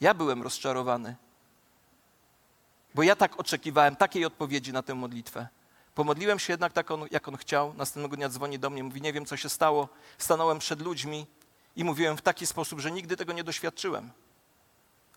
Ja 0.00 0.14
byłem 0.14 0.42
rozczarowany, 0.42 1.16
bo 2.96 3.02
ja 3.02 3.16
tak 3.16 3.40
oczekiwałem 3.40 3.96
takiej 3.96 4.24
odpowiedzi 4.24 4.72
na 4.72 4.82
tę 4.82 4.94
modlitwę. 4.94 5.48
Pomodliłem 5.94 6.38
się 6.38 6.52
jednak 6.52 6.72
tak, 6.72 6.90
on, 6.90 7.04
jak 7.10 7.28
on 7.28 7.36
chciał. 7.36 7.74
Następnego 7.74 8.16
dnia 8.16 8.28
dzwoni 8.28 8.58
do 8.58 8.70
mnie, 8.70 8.84
mówi: 8.84 9.02
Nie 9.02 9.12
wiem, 9.12 9.26
co 9.26 9.36
się 9.36 9.48
stało. 9.48 9.88
Stanąłem 10.18 10.58
przed 10.58 10.80
ludźmi 10.80 11.26
i 11.76 11.84
mówiłem 11.84 12.16
w 12.16 12.22
taki 12.22 12.46
sposób, 12.46 12.80
że 12.80 12.90
nigdy 12.90 13.16
tego 13.16 13.32
nie 13.32 13.44
doświadczyłem. 13.44 14.10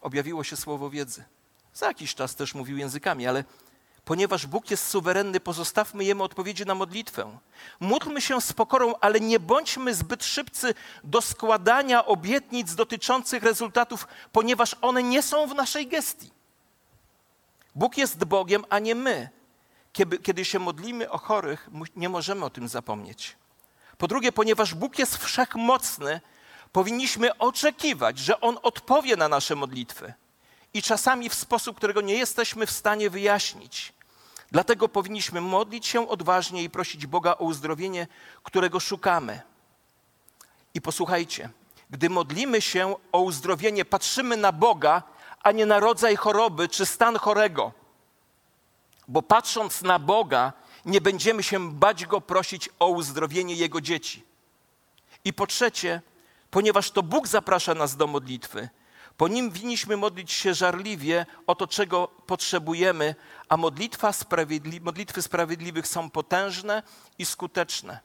Objawiło 0.01 0.43
się 0.43 0.55
słowo 0.57 0.89
wiedzy. 0.89 1.23
Za 1.73 1.87
jakiś 1.87 2.15
czas 2.15 2.35
też 2.35 2.55
mówił 2.55 2.77
językami, 2.77 3.27
ale 3.27 3.43
ponieważ 4.05 4.47
Bóg 4.47 4.71
jest 4.71 4.87
suwerenny, 4.87 5.39
pozostawmy 5.39 6.03
Jemu 6.03 6.23
odpowiedzi 6.23 6.65
na 6.65 6.75
modlitwę. 6.75 7.37
Módlmy 7.79 8.21
się 8.21 8.41
z 8.41 8.53
pokorą, 8.53 8.93
ale 9.01 9.19
nie 9.19 9.39
bądźmy 9.39 9.95
zbyt 9.95 10.25
szybcy 10.25 10.73
do 11.03 11.21
składania 11.21 12.05
obietnic 12.05 12.75
dotyczących 12.75 13.43
rezultatów, 13.43 14.07
ponieważ 14.31 14.75
one 14.81 15.03
nie 15.03 15.21
są 15.21 15.47
w 15.47 15.55
naszej 15.55 15.87
gestii. 15.87 16.38
Bóg 17.79 17.97
jest 17.97 18.25
Bogiem, 18.25 18.65
a 18.69 18.79
nie 18.79 18.95
my. 18.95 19.29
Kiedy, 19.93 20.17
kiedy 20.17 20.45
się 20.45 20.59
modlimy 20.59 21.09
o 21.09 21.17
chorych, 21.17 21.69
nie 21.95 22.09
możemy 22.09 22.45
o 22.45 22.49
tym 22.49 22.67
zapomnieć. 22.67 23.37
Po 23.97 24.07
drugie, 24.07 24.31
ponieważ 24.31 24.75
Bóg 24.75 24.99
jest 24.99 25.17
wszechmocny, 25.17 26.21
powinniśmy 26.71 27.37
oczekiwać, 27.37 28.17
że 28.17 28.41
On 28.41 28.57
odpowie 28.63 29.15
na 29.15 29.27
nasze 29.27 29.55
modlitwy. 29.55 30.13
I 30.73 30.81
czasami 30.81 31.29
w 31.29 31.33
sposób, 31.33 31.77
którego 31.77 32.01
nie 32.01 32.13
jesteśmy 32.13 32.65
w 32.65 32.71
stanie 32.71 33.09
wyjaśnić. 33.09 33.93
Dlatego 34.51 34.89
powinniśmy 34.89 35.41
modlić 35.41 35.87
się 35.87 36.09
odważnie 36.09 36.63
i 36.63 36.69
prosić 36.69 37.07
Boga 37.07 37.37
o 37.37 37.43
uzdrowienie, 37.43 38.07
którego 38.43 38.79
szukamy. 38.79 39.41
I 40.73 40.81
posłuchajcie, 40.81 41.49
gdy 41.89 42.09
modlimy 42.09 42.61
się 42.61 42.95
o 43.11 43.19
uzdrowienie, 43.19 43.85
patrzymy 43.85 44.37
na 44.37 44.51
Boga, 44.51 45.03
a 45.43 45.51
nie 45.51 45.65
na 45.65 45.79
rodzaj 45.79 46.15
choroby 46.15 46.69
czy 46.69 46.85
stan 46.85 47.17
chorego. 47.17 47.71
Bo 49.07 49.21
patrząc 49.21 49.81
na 49.81 49.99
Boga, 49.99 50.53
nie 50.85 51.01
będziemy 51.01 51.43
się 51.43 51.71
bać 51.71 52.05
Go 52.05 52.21
prosić 52.21 52.69
o 52.79 52.87
uzdrowienie 52.87 53.55
Jego 53.55 53.81
dzieci. 53.81 54.23
I 55.25 55.33
po 55.33 55.47
trzecie, 55.47 56.01
ponieważ 56.51 56.91
to 56.91 57.03
Bóg 57.03 57.27
zaprasza 57.27 57.73
nas 57.75 57.95
do 57.95 58.07
modlitwy, 58.07 58.69
po 59.17 59.27
nim 59.27 59.51
winniśmy 59.51 59.97
modlić 59.97 60.31
się 60.31 60.53
żarliwie 60.53 61.25
o 61.47 61.55
to, 61.55 61.67
czego 61.67 62.07
potrzebujemy, 62.07 63.15
a 63.49 63.57
sprawiedli 64.11 64.81
modlitwy 64.81 65.21
sprawiedliwych 65.21 65.87
są 65.87 66.09
potężne 66.09 66.83
i 67.17 67.25
skuteczne. 67.25 67.99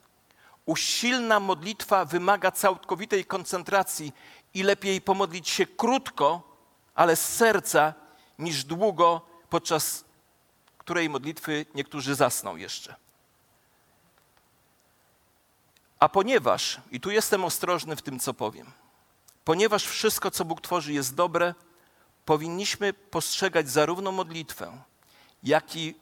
Usilna 0.66 1.40
modlitwa 1.40 2.04
wymaga 2.04 2.50
całkowitej 2.50 3.24
koncentracji 3.24 4.12
i 4.54 4.62
lepiej 4.62 5.00
pomodlić 5.00 5.48
się 5.48 5.66
krótko, 5.66 6.53
ale 6.94 7.16
z 7.16 7.34
serca, 7.34 7.94
niż 8.38 8.64
długo, 8.64 9.20
podczas 9.50 10.04
której 10.78 11.10
modlitwy 11.10 11.66
niektórzy 11.74 12.14
zasną 12.14 12.56
jeszcze. 12.56 12.94
A 15.98 16.08
ponieważ, 16.08 16.80
i 16.90 17.00
tu 17.00 17.10
jestem 17.10 17.44
ostrożny 17.44 17.96
w 17.96 18.02
tym, 18.02 18.20
co 18.20 18.34
powiem, 18.34 18.72
ponieważ 19.44 19.84
wszystko, 19.84 20.30
co 20.30 20.44
Bóg 20.44 20.60
tworzy, 20.60 20.92
jest 20.92 21.14
dobre, 21.14 21.54
powinniśmy 22.24 22.92
postrzegać 22.92 23.70
zarówno 23.70 24.12
modlitwę, 24.12 24.82
jak 25.42 25.76
i 25.76 25.94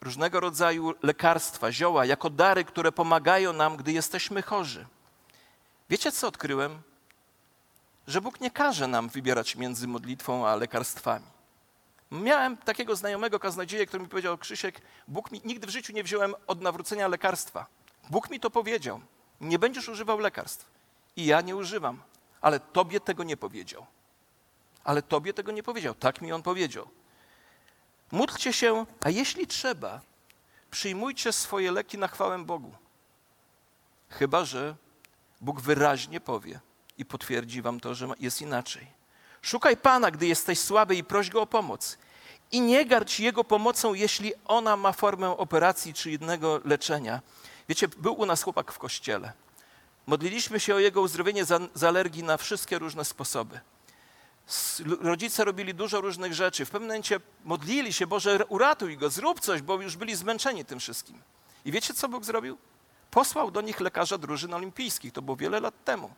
różnego 0.00 0.40
rodzaju 0.40 0.94
lekarstwa, 1.02 1.72
zioła, 1.72 2.04
jako 2.04 2.30
dary, 2.30 2.64
które 2.64 2.92
pomagają 2.92 3.52
nam, 3.52 3.76
gdy 3.76 3.92
jesteśmy 3.92 4.42
chorzy. 4.42 4.86
Wiecie, 5.90 6.12
co 6.12 6.28
odkryłem? 6.28 6.82
Że 8.06 8.20
Bóg 8.20 8.40
nie 8.40 8.50
każe 8.50 8.86
nam 8.86 9.08
wybierać 9.08 9.56
między 9.56 9.88
modlitwą 9.88 10.46
a 10.48 10.56
lekarstwami. 10.56 11.26
Miałem 12.10 12.56
takiego 12.56 12.96
znajomego 12.96 13.40
kaznodzieja, 13.40 13.86
który 13.86 14.02
mi 14.02 14.08
powiedział, 14.08 14.38
Krzysiek, 14.38 14.80
Bóg 15.08 15.30
mi, 15.30 15.40
nigdy 15.44 15.66
w 15.66 15.70
życiu 15.70 15.92
nie 15.92 16.04
wziąłem 16.04 16.34
od 16.46 16.60
nawrócenia 16.60 17.08
lekarstwa. 17.08 17.66
Bóg 18.10 18.30
mi 18.30 18.40
to 18.40 18.50
powiedział. 18.50 19.00
Nie 19.40 19.58
będziesz 19.58 19.88
używał 19.88 20.18
lekarstw. 20.18 20.66
I 21.16 21.26
ja 21.26 21.40
nie 21.40 21.56
używam. 21.56 22.02
Ale 22.40 22.60
tobie 22.60 23.00
tego 23.00 23.24
nie 23.24 23.36
powiedział. 23.36 23.86
Ale 24.84 25.02
tobie 25.02 25.34
tego 25.34 25.52
nie 25.52 25.62
powiedział. 25.62 25.94
Tak 25.94 26.20
mi 26.20 26.32
on 26.32 26.42
powiedział. 26.42 26.88
Módlcie 28.12 28.52
się, 28.52 28.86
a 29.00 29.10
jeśli 29.10 29.46
trzeba, 29.46 30.00
przyjmujcie 30.70 31.32
swoje 31.32 31.72
leki 31.72 31.98
na 31.98 32.08
chwałę 32.08 32.38
Bogu. 32.38 32.72
Chyba, 34.08 34.44
że 34.44 34.76
Bóg 35.40 35.60
wyraźnie 35.60 36.20
powie 36.20 36.60
i 36.98 37.04
potwierdzi 37.04 37.62
wam 37.62 37.80
to, 37.80 37.94
że 37.94 38.08
jest 38.20 38.42
inaczej. 38.42 38.86
Szukaj 39.42 39.76
Pana, 39.76 40.10
gdy 40.10 40.26
jesteś 40.26 40.60
słaby 40.60 40.96
i 40.96 41.04
proś 41.04 41.30
Go 41.30 41.42
o 41.42 41.46
pomoc. 41.46 41.98
I 42.52 42.60
nie 42.60 42.86
gardź 42.86 43.20
Jego 43.20 43.44
pomocą, 43.44 43.94
jeśli 43.94 44.32
ona 44.44 44.76
ma 44.76 44.92
formę 44.92 45.38
operacji 45.38 45.94
czy 45.94 46.10
jednego 46.10 46.60
leczenia. 46.64 47.20
Wiecie, 47.68 47.88
był 47.88 48.14
u 48.14 48.26
nas 48.26 48.42
chłopak 48.42 48.72
w 48.72 48.78
kościele. 48.78 49.32
Modliliśmy 50.06 50.60
się 50.60 50.74
o 50.74 50.78
jego 50.78 51.00
uzdrowienie 51.00 51.44
z 51.74 51.84
alergii 51.84 52.22
na 52.22 52.36
wszystkie 52.36 52.78
różne 52.78 53.04
sposoby. 53.04 53.60
Rodzice 55.00 55.44
robili 55.44 55.74
dużo 55.74 56.00
różnych 56.00 56.34
rzeczy. 56.34 56.64
W 56.64 56.70
pewnym 56.70 56.88
momencie 56.88 57.20
modlili 57.44 57.92
się, 57.92 58.06
Boże, 58.06 58.46
uratuj 58.48 58.96
go, 58.96 59.10
zrób 59.10 59.40
coś, 59.40 59.62
bo 59.62 59.82
już 59.82 59.96
byli 59.96 60.16
zmęczeni 60.16 60.64
tym 60.64 60.80
wszystkim. 60.80 61.22
I 61.64 61.72
wiecie, 61.72 61.94
co 61.94 62.08
Bóg 62.08 62.24
zrobił? 62.24 62.58
Posłał 63.10 63.50
do 63.50 63.60
nich 63.60 63.80
lekarza 63.80 64.18
drużyn 64.18 64.54
olimpijskich. 64.54 65.12
To 65.12 65.22
było 65.22 65.36
wiele 65.36 65.60
lat 65.60 65.84
temu. 65.84 66.10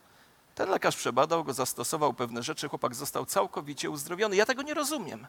Ten 0.58 0.70
lekarz 0.70 0.96
przebadał 0.96 1.44
go, 1.44 1.52
zastosował 1.52 2.14
pewne 2.14 2.42
rzeczy, 2.42 2.68
chłopak 2.68 2.94
został 2.94 3.26
całkowicie 3.26 3.90
uzdrowiony. 3.90 4.36
Ja 4.36 4.46
tego 4.46 4.62
nie 4.62 4.74
rozumiem, 4.74 5.26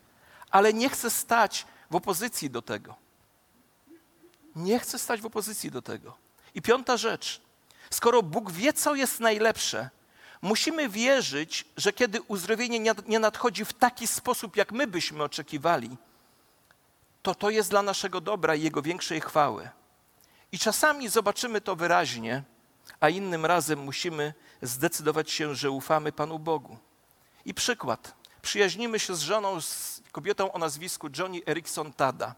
ale 0.52 0.74
nie 0.74 0.90
chcę 0.90 1.10
stać 1.10 1.66
w 1.92 1.96
opozycji 1.96 2.50
do 2.50 2.62
tego. 2.62 2.96
Nie 4.56 4.80
chcę 4.80 5.00
stać 5.00 5.22
w 5.22 5.26
opozycji 5.26 5.72
do 5.72 5.82
tego. 5.82 6.18
I 6.56 6.62
piąta 6.62 6.98
rzecz. 6.98 7.42
Skoro 7.90 8.24
Bóg 8.24 8.52
wie, 8.52 8.74
co 8.74 8.96
jest 8.96 9.20
najlepsze, 9.20 9.90
musimy 10.42 10.90
wierzyć, 10.90 11.66
że 11.78 11.94
kiedy 11.94 12.22
uzdrowienie 12.22 12.94
nie 13.08 13.20
nadchodzi 13.20 13.66
w 13.66 13.74
taki 13.74 14.08
sposób, 14.08 14.56
jak 14.56 14.72
my 14.72 14.88
byśmy 14.88 15.24
oczekiwali, 15.24 15.98
to 17.22 17.36
to 17.36 17.50
jest 17.50 17.70
dla 17.70 17.82
naszego 17.82 18.22
dobra 18.22 18.56
i 18.56 18.62
Jego 18.62 18.82
większej 18.82 19.22
chwały. 19.22 19.70
I 20.52 20.60
czasami 20.60 21.10
zobaczymy 21.10 21.62
to 21.62 21.76
wyraźnie, 21.76 22.44
a 23.00 23.10
innym 23.10 23.46
razem 23.46 23.80
musimy 23.80 24.34
zdecydować 24.62 25.32
się, 25.32 25.56
że 25.56 25.72
ufamy 25.72 26.12
Panu 26.12 26.40
Bogu. 26.40 26.78
I 27.46 27.54
przykład. 27.54 28.14
Przyjaźnimy 28.42 29.00
się 29.00 29.16
z 29.16 29.20
żoną, 29.20 29.62
z 29.62 30.02
kobietą 30.12 30.52
o 30.52 30.58
nazwisku 30.58 31.08
Johnny 31.18 31.42
Erickson 31.48 31.94
Tada. 31.94 32.36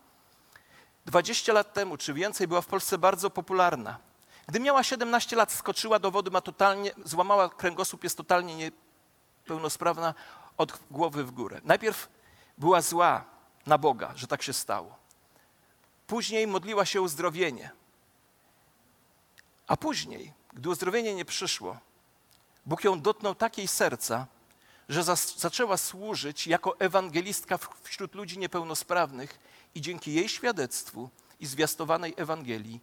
20 1.06 1.54
lat 1.54 1.74
temu, 1.74 1.98
czy 1.98 2.14
więcej, 2.14 2.48
była 2.48 2.62
w 2.62 2.66
Polsce 2.66 2.98
bardzo 2.98 3.30
popularna. 3.30 3.98
Gdy 4.48 4.60
miała 4.60 4.84
17 4.84 5.36
lat, 5.36 5.52
skoczyła 5.52 6.00
do 6.00 6.12
wody, 6.12 6.32
ma 6.32 6.42
totalnie, 6.42 6.92
złamała 7.06 7.50
kręgosłup, 7.50 8.04
jest 8.04 8.18
totalnie 8.18 8.56
niepełnosprawna 8.56 10.14
od 10.58 10.80
głowy 10.92 11.24
w 11.24 11.32
górę. 11.32 11.62
Najpierw 11.64 12.10
była 12.58 12.82
zła 12.82 13.24
na 13.66 13.78
Boga, 13.78 14.12
że 14.16 14.28
tak 14.28 14.44
się 14.44 14.54
stało. 14.54 14.98
Później 16.08 16.48
modliła 16.48 16.86
się 16.86 17.00
o 17.00 17.04
uzdrowienie. 17.04 17.72
A 19.68 19.78
później, 19.78 20.34
gdy 20.54 20.70
uzdrowienie 20.70 21.16
nie 21.16 21.26
przyszło, 21.26 21.78
Bóg 22.66 22.84
ją 22.84 23.02
dotknął 23.02 23.36
takiej 23.36 23.68
serca, 23.68 24.28
że 24.90 25.04
zaczęła 25.38 25.78
służyć 25.78 26.48
jako 26.48 26.80
ewangelistka 26.80 27.60
wśród 27.84 28.16
ludzi 28.16 28.40
niepełnosprawnych 28.40 29.40
i 29.76 29.82
dzięki 29.82 30.14
jej 30.14 30.30
świadectwu 30.30 31.10
i 31.40 31.46
zwiastowanej 31.46 32.14
Ewangelii 32.18 32.80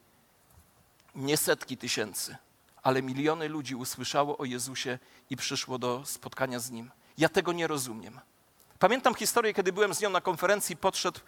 nie 1.15 1.37
setki 1.37 1.77
tysięcy, 1.77 2.37
ale 2.83 3.03
miliony 3.03 3.49
ludzi 3.49 3.75
usłyszało 3.75 4.39
o 4.39 4.45
Jezusie 4.45 4.99
i 5.31 5.37
przyszło 5.37 5.79
do 5.79 6.03
spotkania 6.07 6.59
z 6.59 6.71
Nim. 6.71 6.91
Ja 7.19 7.29
tego 7.29 7.53
nie 7.53 7.67
rozumiem. 7.67 8.21
Pamiętam 8.79 9.15
historię, 9.15 9.55
kiedy 9.55 9.73
byłem 9.73 9.95
z 9.95 10.01
nią 10.01 10.11
na 10.11 10.21
konferencji, 10.21 10.77
podszedł 10.77 11.21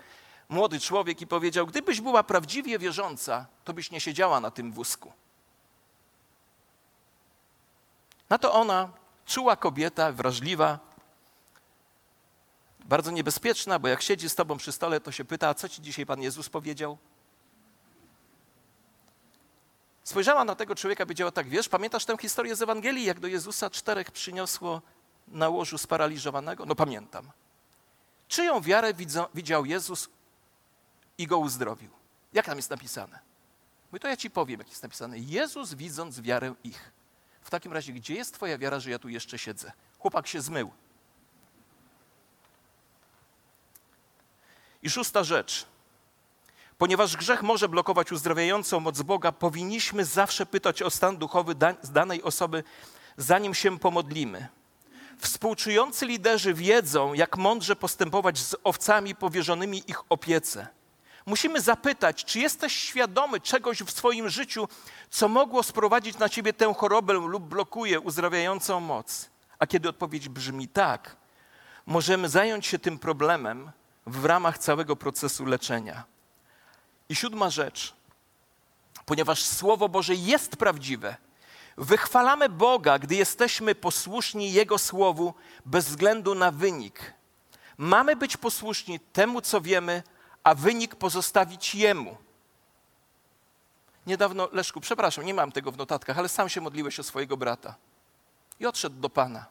młody 0.48 0.80
człowiek 0.80 1.20
i 1.20 1.26
powiedział: 1.26 1.66
Gdybyś 1.66 2.00
była 2.00 2.22
prawdziwie 2.22 2.78
wierząca, 2.78 3.46
to 3.64 3.72
byś 3.72 3.90
nie 3.90 4.00
siedziała 4.00 4.40
na 4.40 4.50
tym 4.50 4.72
wózku. 4.72 5.12
Na 8.30 8.38
to 8.38 8.52
ona, 8.52 8.88
czuła 9.26 9.56
kobieta, 9.56 10.12
wrażliwa, 10.12 10.78
bardzo 12.84 13.10
niebezpieczna, 13.10 13.78
bo 13.78 13.88
jak 13.88 14.02
siedzi 14.02 14.28
z 14.30 14.34
tobą 14.34 14.56
przy 14.56 14.72
stole, 14.72 15.00
to 15.00 15.12
się 15.12 15.24
pyta, 15.24 15.48
a 15.48 15.54
co 15.54 15.68
ci 15.68 15.82
dzisiaj 15.82 16.06
Pan 16.06 16.22
Jezus 16.22 16.48
powiedział? 16.48 16.98
Spojrzała 20.04 20.44
na 20.44 20.54
tego 20.54 20.74
człowieka 20.74 21.04
powiedziała 21.04 21.30
tak, 21.30 21.48
wiesz, 21.48 21.68
pamiętasz 21.68 22.04
tę 22.04 22.16
historię 22.16 22.56
z 22.56 22.62
Ewangelii, 22.62 23.04
jak 23.04 23.20
do 23.20 23.28
Jezusa 23.28 23.70
czterech 23.70 24.10
przyniosło 24.10 24.82
na 25.28 25.48
łożu 25.48 25.78
sparaliżowanego? 25.78 26.66
No 26.66 26.74
pamiętam. 26.74 27.30
Czyją 28.28 28.60
wiarę 28.60 28.94
widział 29.34 29.64
Jezus 29.64 30.08
i 31.18 31.26
go 31.26 31.38
uzdrowił? 31.38 31.90
Jak 32.32 32.46
tam 32.46 32.56
jest 32.56 32.70
napisane? 32.70 33.18
Mówi, 33.92 34.00
to 34.00 34.08
ja 34.08 34.16
ci 34.16 34.30
powiem, 34.30 34.60
jak 34.60 34.68
jest 34.68 34.82
napisane. 34.82 35.18
Jezus 35.18 35.74
widząc 35.74 36.20
wiarę 36.20 36.54
ich. 36.64 36.92
W 37.42 37.50
takim 37.50 37.72
razie, 37.72 37.92
gdzie 37.92 38.14
jest 38.14 38.34
twoja 38.34 38.58
wiara, 38.58 38.80
że 38.80 38.90
ja 38.90 38.98
tu 38.98 39.08
jeszcze 39.08 39.38
siedzę? 39.38 39.72
Chłopak 39.98 40.26
się 40.26 40.40
zmył. 40.40 40.70
I 44.82 44.90
szósta 44.90 45.24
rzecz. 45.24 45.66
Ponieważ 46.78 47.16
grzech 47.16 47.42
może 47.42 47.68
blokować 47.68 48.12
uzdrawiającą 48.12 48.80
moc 48.80 49.02
Boga, 49.02 49.32
powinniśmy 49.32 50.04
zawsze 50.04 50.46
pytać 50.46 50.82
o 50.82 50.90
stan 50.90 51.16
duchowy 51.16 51.54
danej 51.84 52.22
osoby, 52.22 52.64
zanim 53.16 53.54
się 53.54 53.78
pomodlimy. 53.78 54.48
Współczujący 55.18 56.06
liderzy 56.06 56.54
wiedzą, 56.54 57.14
jak 57.14 57.36
mądrze 57.36 57.76
postępować 57.76 58.38
z 58.38 58.56
owcami 58.64 59.14
powierzonymi 59.14 59.82
ich 59.90 60.12
opiece. 60.12 60.79
Musimy 61.26 61.60
zapytać, 61.60 62.24
czy 62.24 62.38
jesteś 62.38 62.74
świadomy 62.74 63.40
czegoś 63.40 63.82
w 63.82 63.90
swoim 63.90 64.28
życiu, 64.28 64.68
co 65.10 65.28
mogło 65.28 65.62
sprowadzić 65.62 66.18
na 66.18 66.28
ciebie 66.28 66.52
tę 66.52 66.74
chorobę 66.74 67.12
lub 67.12 67.42
blokuje 67.42 68.00
uzdrawiającą 68.00 68.80
moc. 68.80 69.30
A 69.58 69.66
kiedy 69.66 69.88
odpowiedź 69.88 70.28
brzmi 70.28 70.68
tak, 70.68 71.16
możemy 71.86 72.28
zająć 72.28 72.66
się 72.66 72.78
tym 72.78 72.98
problemem 72.98 73.70
w 74.06 74.24
ramach 74.24 74.58
całego 74.58 74.96
procesu 74.96 75.46
leczenia. 75.46 76.04
I 77.08 77.14
siódma 77.14 77.50
rzecz, 77.50 77.94
ponieważ 79.04 79.44
Słowo 79.44 79.88
Boże 79.88 80.14
jest 80.14 80.56
prawdziwe, 80.56 81.16
wychwalamy 81.76 82.48
Boga, 82.48 82.98
gdy 82.98 83.14
jesteśmy 83.14 83.74
posłuszni 83.74 84.52
Jego 84.52 84.78
Słowu 84.78 85.34
bez 85.66 85.88
względu 85.88 86.34
na 86.34 86.50
wynik. 86.50 87.14
Mamy 87.78 88.16
być 88.16 88.36
posłuszni 88.36 89.00
temu, 89.00 89.40
co 89.40 89.60
wiemy, 89.60 90.02
a 90.44 90.54
wynik 90.54 90.94
pozostawić 90.94 91.74
Jemu. 91.74 92.16
Niedawno, 94.06 94.48
Leszku, 94.52 94.80
przepraszam, 94.80 95.24
nie 95.24 95.34
mam 95.34 95.52
tego 95.52 95.72
w 95.72 95.76
notatkach, 95.76 96.18
ale 96.18 96.28
sam 96.28 96.48
się 96.48 96.60
modliłeś 96.60 97.00
o 97.00 97.02
swojego 97.02 97.36
brata 97.36 97.74
i 98.60 98.66
odszedł 98.66 99.00
do 99.00 99.10
Pana. 99.10 99.46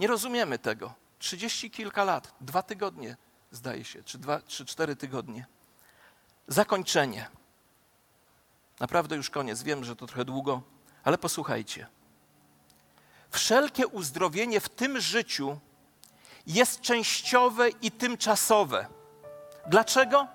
Nie 0.00 0.06
rozumiemy 0.06 0.58
tego. 0.58 0.94
Trzydzieści 1.18 1.70
kilka 1.70 2.04
lat, 2.04 2.34
dwa 2.40 2.62
tygodnie, 2.62 3.16
zdaje 3.50 3.84
się, 3.84 4.02
czy 4.02 4.18
dwa, 4.18 4.40
czy 4.46 4.64
cztery 4.64 4.96
tygodnie. 4.96 5.46
Zakończenie. 6.48 7.30
Naprawdę 8.80 9.16
już 9.16 9.30
koniec. 9.30 9.62
Wiem, 9.62 9.84
że 9.84 9.96
to 9.96 10.06
trochę 10.06 10.24
długo, 10.24 10.62
ale 11.04 11.18
posłuchajcie. 11.18 11.86
Wszelkie 13.30 13.86
uzdrowienie 13.86 14.60
w 14.60 14.68
tym 14.68 15.00
życiu 15.00 15.58
jest 16.46 16.80
częściowe 16.80 17.68
i 17.68 17.90
tymczasowe. 17.90 18.86
Dlaczego? 19.66 20.26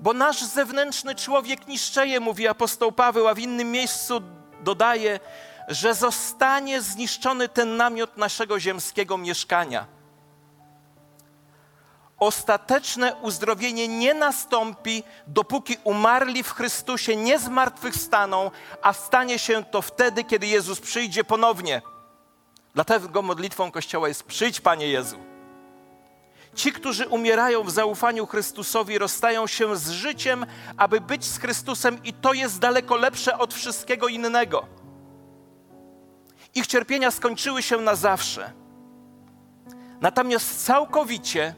Bo 0.00 0.12
nasz 0.12 0.42
zewnętrzny 0.42 1.14
człowiek 1.14 1.66
niszczeje, 1.66 2.20
mówi 2.20 2.48
apostoł 2.48 2.92
Paweł, 2.92 3.28
a 3.28 3.34
w 3.34 3.38
innym 3.38 3.70
miejscu 3.70 4.20
dodaje, 4.60 5.20
że 5.68 5.94
zostanie 5.94 6.80
zniszczony 6.80 7.48
ten 7.48 7.76
namiot 7.76 8.16
naszego 8.16 8.60
ziemskiego 8.60 9.18
mieszkania. 9.18 9.86
Ostateczne 12.18 13.14
uzdrowienie 13.14 13.88
nie 13.88 14.14
nastąpi, 14.14 15.02
dopóki 15.26 15.76
umarli 15.84 16.42
w 16.42 16.52
Chrystusie 16.52 17.16
nie 17.16 17.38
zmartwychwstaną, 17.38 18.50
a 18.82 18.92
stanie 18.92 19.38
się 19.38 19.64
to 19.64 19.82
wtedy, 19.82 20.24
kiedy 20.24 20.46
Jezus 20.46 20.80
przyjdzie 20.80 21.24
ponownie. 21.24 21.82
Dlatego 22.74 23.22
modlitwą 23.22 23.70
Kościoła 23.70 24.08
jest: 24.08 24.22
Przyjdź, 24.22 24.60
Panie 24.60 24.88
Jezu. 24.88 25.31
Ci, 26.54 26.72
którzy 26.72 27.08
umierają 27.08 27.62
w 27.62 27.70
zaufaniu 27.70 28.26
Chrystusowi, 28.26 28.98
rozstają 28.98 29.46
się 29.46 29.76
z 29.76 29.90
życiem, 29.90 30.46
aby 30.76 31.00
być 31.00 31.24
z 31.24 31.38
Chrystusem, 31.38 32.02
i 32.04 32.12
to 32.12 32.32
jest 32.32 32.58
daleko 32.58 32.96
lepsze 32.96 33.38
od 33.38 33.54
wszystkiego 33.54 34.08
innego. 34.08 34.66
Ich 36.54 36.66
cierpienia 36.66 37.10
skończyły 37.10 37.62
się 37.62 37.76
na 37.76 37.94
zawsze. 37.94 38.52
Natomiast 40.00 40.64
całkowicie 40.64 41.54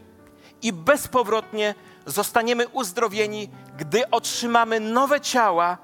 i 0.62 0.72
bezpowrotnie 0.72 1.74
zostaniemy 2.07 2.68
uzdrowieni, 2.68 3.49
gdy 3.78 4.11
otrzymamy 4.11 4.80
nowe 4.80 5.20
ciała, 5.20 5.78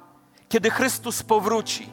kiedy 0.48 0.70
Chrystus 0.70 1.22
powróci. 1.22 1.88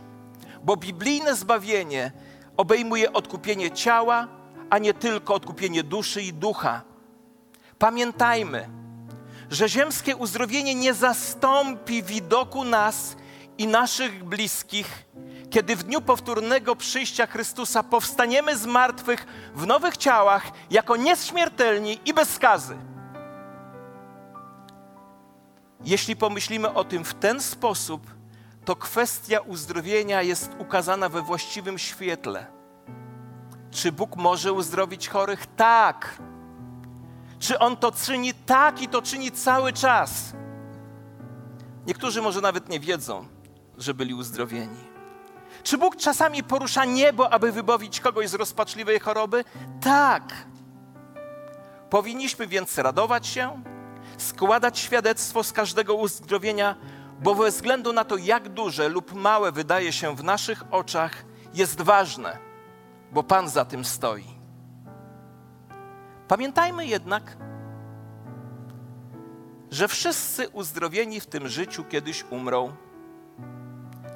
Bo 0.63 0.77
biblijne 0.77 1.35
zbawienie 1.35 2.11
obejmuje 2.57 3.13
odkupienie 3.13 3.71
ciała, 3.71 4.27
a 4.69 4.77
nie 4.77 4.93
tylko 4.93 5.33
odkupienie 5.33 5.83
duszy 5.83 6.21
i 6.21 6.33
ducha. 6.33 6.86
Pamiętajmy, 7.79 8.69
że 9.49 9.69
ziemskie 9.69 10.15
uzdrowienie 10.15 10.75
nie 10.75 10.93
zastąpi 10.93 12.03
widoku 12.03 12.63
nas 12.63 13.15
i 13.57 13.67
naszych 13.67 14.23
bliskich, 14.23 15.05
kiedy 15.49 15.75
w 15.75 15.83
dniu 15.83 16.01
powtórnego 16.01 16.75
przyjścia 16.75 17.27
Chrystusa 17.27 17.83
powstaniemy 17.83 18.57
z 18.57 18.65
martwych 18.65 19.25
w 19.55 19.67
nowych 19.67 19.97
ciałach 19.97 20.51
jako 20.71 20.95
nieśmiertelni 20.95 21.99
i 22.05 22.13
bez 22.13 22.29
skazy. 22.33 22.77
Jeśli 25.83 26.15
pomyślimy 26.15 26.73
o 26.73 26.83
tym 26.83 27.03
w 27.03 27.13
ten 27.13 27.41
sposób, 27.41 28.01
to 28.65 28.75
kwestia 28.75 29.39
uzdrowienia 29.39 30.21
jest 30.21 30.51
ukazana 30.59 31.09
we 31.09 31.21
właściwym 31.21 31.77
świetle. 31.77 32.45
Czy 33.71 33.91
Bóg 33.91 34.15
może 34.15 34.53
uzdrowić 34.53 35.09
chorych? 35.09 35.45
Tak. 35.55 36.17
Czy 37.39 37.59
On 37.59 37.77
to 37.77 37.91
czyni? 37.91 38.33
Tak 38.33 38.81
i 38.81 38.87
to 38.87 39.01
czyni 39.01 39.31
cały 39.31 39.73
czas. 39.73 40.33
Niektórzy 41.87 42.21
może 42.21 42.41
nawet 42.41 42.69
nie 42.69 42.79
wiedzą, 42.79 43.25
że 43.77 43.93
byli 43.93 44.13
uzdrowieni. 44.13 44.87
Czy 45.63 45.77
Bóg 45.77 45.95
czasami 45.95 46.43
porusza 46.43 46.85
niebo, 46.85 47.33
aby 47.33 47.51
wybawić 47.51 47.99
kogoś 47.99 48.29
z 48.29 48.33
rozpaczliwej 48.33 48.99
choroby? 48.99 49.43
Tak. 49.81 50.33
Powinniśmy 51.89 52.47
więc 52.47 52.77
radować 52.77 53.27
się, 53.27 53.63
składać 54.17 54.79
świadectwo 54.79 55.43
z 55.43 55.53
każdego 55.53 55.95
uzdrowienia, 55.95 56.75
bo 57.21 57.35
bez 57.35 57.55
względu 57.55 57.93
na 57.93 58.03
to, 58.03 58.17
jak 58.17 58.49
duże 58.49 58.89
lub 58.89 59.13
małe 59.13 59.51
wydaje 59.51 59.93
się 59.93 60.15
w 60.15 60.23
naszych 60.23 60.63
oczach, 60.71 61.25
jest 61.53 61.81
ważne, 61.81 62.37
bo 63.11 63.23
Pan 63.23 63.49
za 63.49 63.65
tym 63.65 63.85
stoi. 63.85 64.36
Pamiętajmy 66.27 66.85
jednak, 66.85 67.37
że 69.71 69.87
wszyscy 69.87 70.49
uzdrowieni 70.49 71.19
w 71.19 71.25
tym 71.25 71.47
życiu 71.47 71.83
kiedyś 71.83 72.25
umrą, 72.29 72.75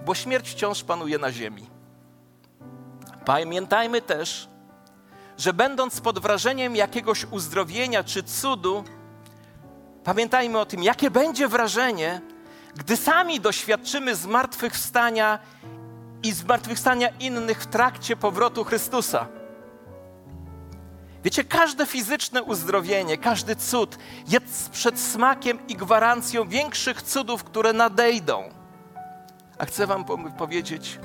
bo 0.06 0.16
śmierć 0.16 0.50
wciąż 0.50 0.84
panuje 0.84 1.18
na 1.18 1.32
ziemi. 1.32 1.70
Pamiętajmy 3.26 4.02
też, 4.02 4.50
że 5.38 5.54
będąc 5.54 6.02
pod 6.02 6.20
wrażeniem 6.20 6.76
jakiegoś 6.76 7.26
uzdrowienia 7.26 8.04
czy 8.04 8.24
cudu, 8.24 8.84
pamiętajmy 10.04 10.60
o 10.60 10.66
tym, 10.66 10.84
jakie 10.84 11.12
będzie 11.12 11.48
wrażenie, 11.48 12.22
gdy 12.76 12.98
sami 12.98 13.40
doświadczymy 13.40 14.16
zmartwychwstania 14.16 15.40
i 16.24 16.32
zmartwychwstania 16.32 17.10
innych 17.20 17.62
w 17.62 17.68
trakcie 17.68 18.16
powrotu 18.16 18.64
Chrystusa. 18.64 19.41
Wiecie, 21.24 21.44
każde 21.44 21.86
fizyczne 21.86 22.44
uzdrowienie, 22.44 23.18
każdy 23.18 23.56
cud 23.56 23.98
jest 24.28 24.70
przed 24.70 25.00
smakiem 25.00 25.68
i 25.68 25.76
gwarancją 25.76 26.48
większych 26.48 27.02
cudów, 27.02 27.44
które 27.44 27.74
nadejdą. 27.74 28.50
A 29.58 29.66
chcę 29.66 29.88
Wam 29.88 30.06
powiedzieć, 30.38 31.00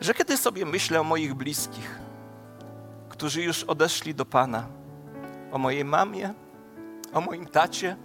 że 0.00 0.14
kiedy 0.14 0.36
sobie 0.36 0.66
myślę 0.66 1.00
o 1.00 1.04
moich 1.04 1.34
bliskich, 1.34 1.98
którzy 3.08 3.42
już 3.42 3.64
odeszli 3.64 4.14
do 4.14 4.24
Pana, 4.24 4.66
o 5.52 5.58
mojej 5.58 5.84
mamie, 5.84 6.34
o 7.12 7.20
moim 7.20 7.46
tacie, 7.46 7.96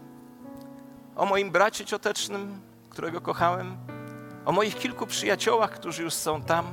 o 1.16 1.26
moim 1.26 1.52
bracie 1.52 1.86
ciotecznym, 1.86 2.62
którego 2.90 3.22
kochałem, 3.22 3.78
o 4.46 4.52
moich 4.52 4.76
kilku 4.76 5.08
przyjaciołach, 5.08 5.72
którzy 5.72 6.04
już 6.04 6.14
są 6.14 6.42
tam, 6.42 6.66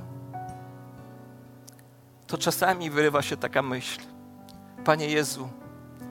to 2.27 2.39
czasami 2.39 2.91
wyrywa 2.91 3.23
się 3.23 3.37
taka 3.37 3.63
myśl: 3.63 4.01
Panie 4.85 5.07
Jezu, 5.07 5.49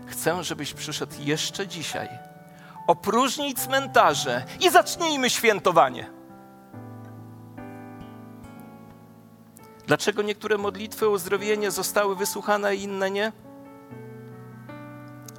chcę, 0.08 0.44
żebyś 0.44 0.74
przyszedł 0.74 1.14
jeszcze 1.20 1.68
dzisiaj. 1.68 2.10
Opróżnij 2.88 3.54
cmentarze 3.54 4.44
i 4.62 4.70
zacznijmy 4.70 5.30
świętowanie. 5.30 6.10
Dlaczego 9.88 10.22
niektóre 10.22 10.58
modlitwy 10.58 11.08
o 11.08 11.10
uzdrowienie 11.10 11.72
zostały 11.72 12.16
wysłuchane, 12.16 12.68
a 12.68 12.74
inne 12.74 13.12
nie? 13.12 13.32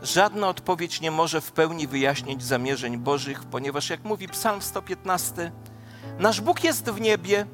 Żadna 0.02 0.48
odpowiedź 0.48 1.00
nie 1.00 1.10
może 1.10 1.40
w 1.40 1.52
pełni 1.52 1.86
wyjaśnić 1.86 2.44
zamierzeń 2.44 2.98
Bożych, 2.98 3.44
ponieważ, 3.44 3.90
jak 3.90 4.04
mówi 4.04 4.28
Psalm 4.28 4.62
115, 4.62 5.52
nasz 6.18 6.40
Bóg 6.40 6.64
jest 6.64 6.90
w 6.90 7.00
niebie 7.00 7.46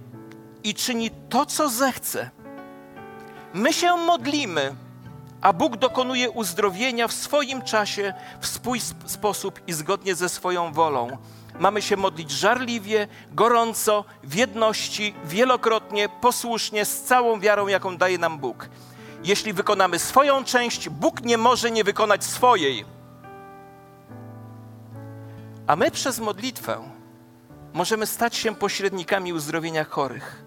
i 0.65 0.75
czyni 0.75 1.11
to, 1.11 1.47
co 1.47 1.69
zechce. 1.69 2.31
My 3.55 3.73
się 3.73 3.97
modlimy, 3.97 4.75
a 5.47 5.53
Bóg 5.53 5.77
dokonuje 5.77 6.31
uzdrowienia 6.31 7.09
w 7.09 7.13
swoim 7.13 7.63
czasie, 7.63 8.15
w 8.41 8.47
swój 8.47 8.81
sposób 9.07 9.61
i 9.67 9.73
zgodnie 9.73 10.15
ze 10.15 10.29
swoją 10.29 10.73
wolą. 10.73 11.19
Mamy 11.59 11.83
się 11.83 11.97
modlić 11.97 12.31
żarliwie, 12.31 13.09
gorąco, 13.33 14.05
w 14.23 14.35
jedności, 14.35 15.15
wielokrotnie, 15.25 16.09
posłusznie, 16.09 16.85
z 16.85 17.03
całą 17.03 17.41
wiarą, 17.41 17.67
jaką 17.67 17.97
daje 17.97 18.19
nam 18.19 18.39
Bóg. 18.39 18.69
Jeśli 19.25 19.53
wykonamy 19.53 19.99
swoją 19.99 20.45
część, 20.45 20.89
Bóg 20.89 21.21
nie 21.21 21.39
może 21.39 21.71
nie 21.71 21.85
wykonać 21.85 22.25
swojej. 22.25 22.85
A 25.67 25.77
my 25.77 25.91
przez 25.91 26.19
modlitwę 26.19 26.91
możemy 27.75 28.07
stać 28.07 28.37
się 28.37 28.55
pośrednikami 28.55 29.33
uzdrowienia 29.33 29.85
chorych. 29.85 30.45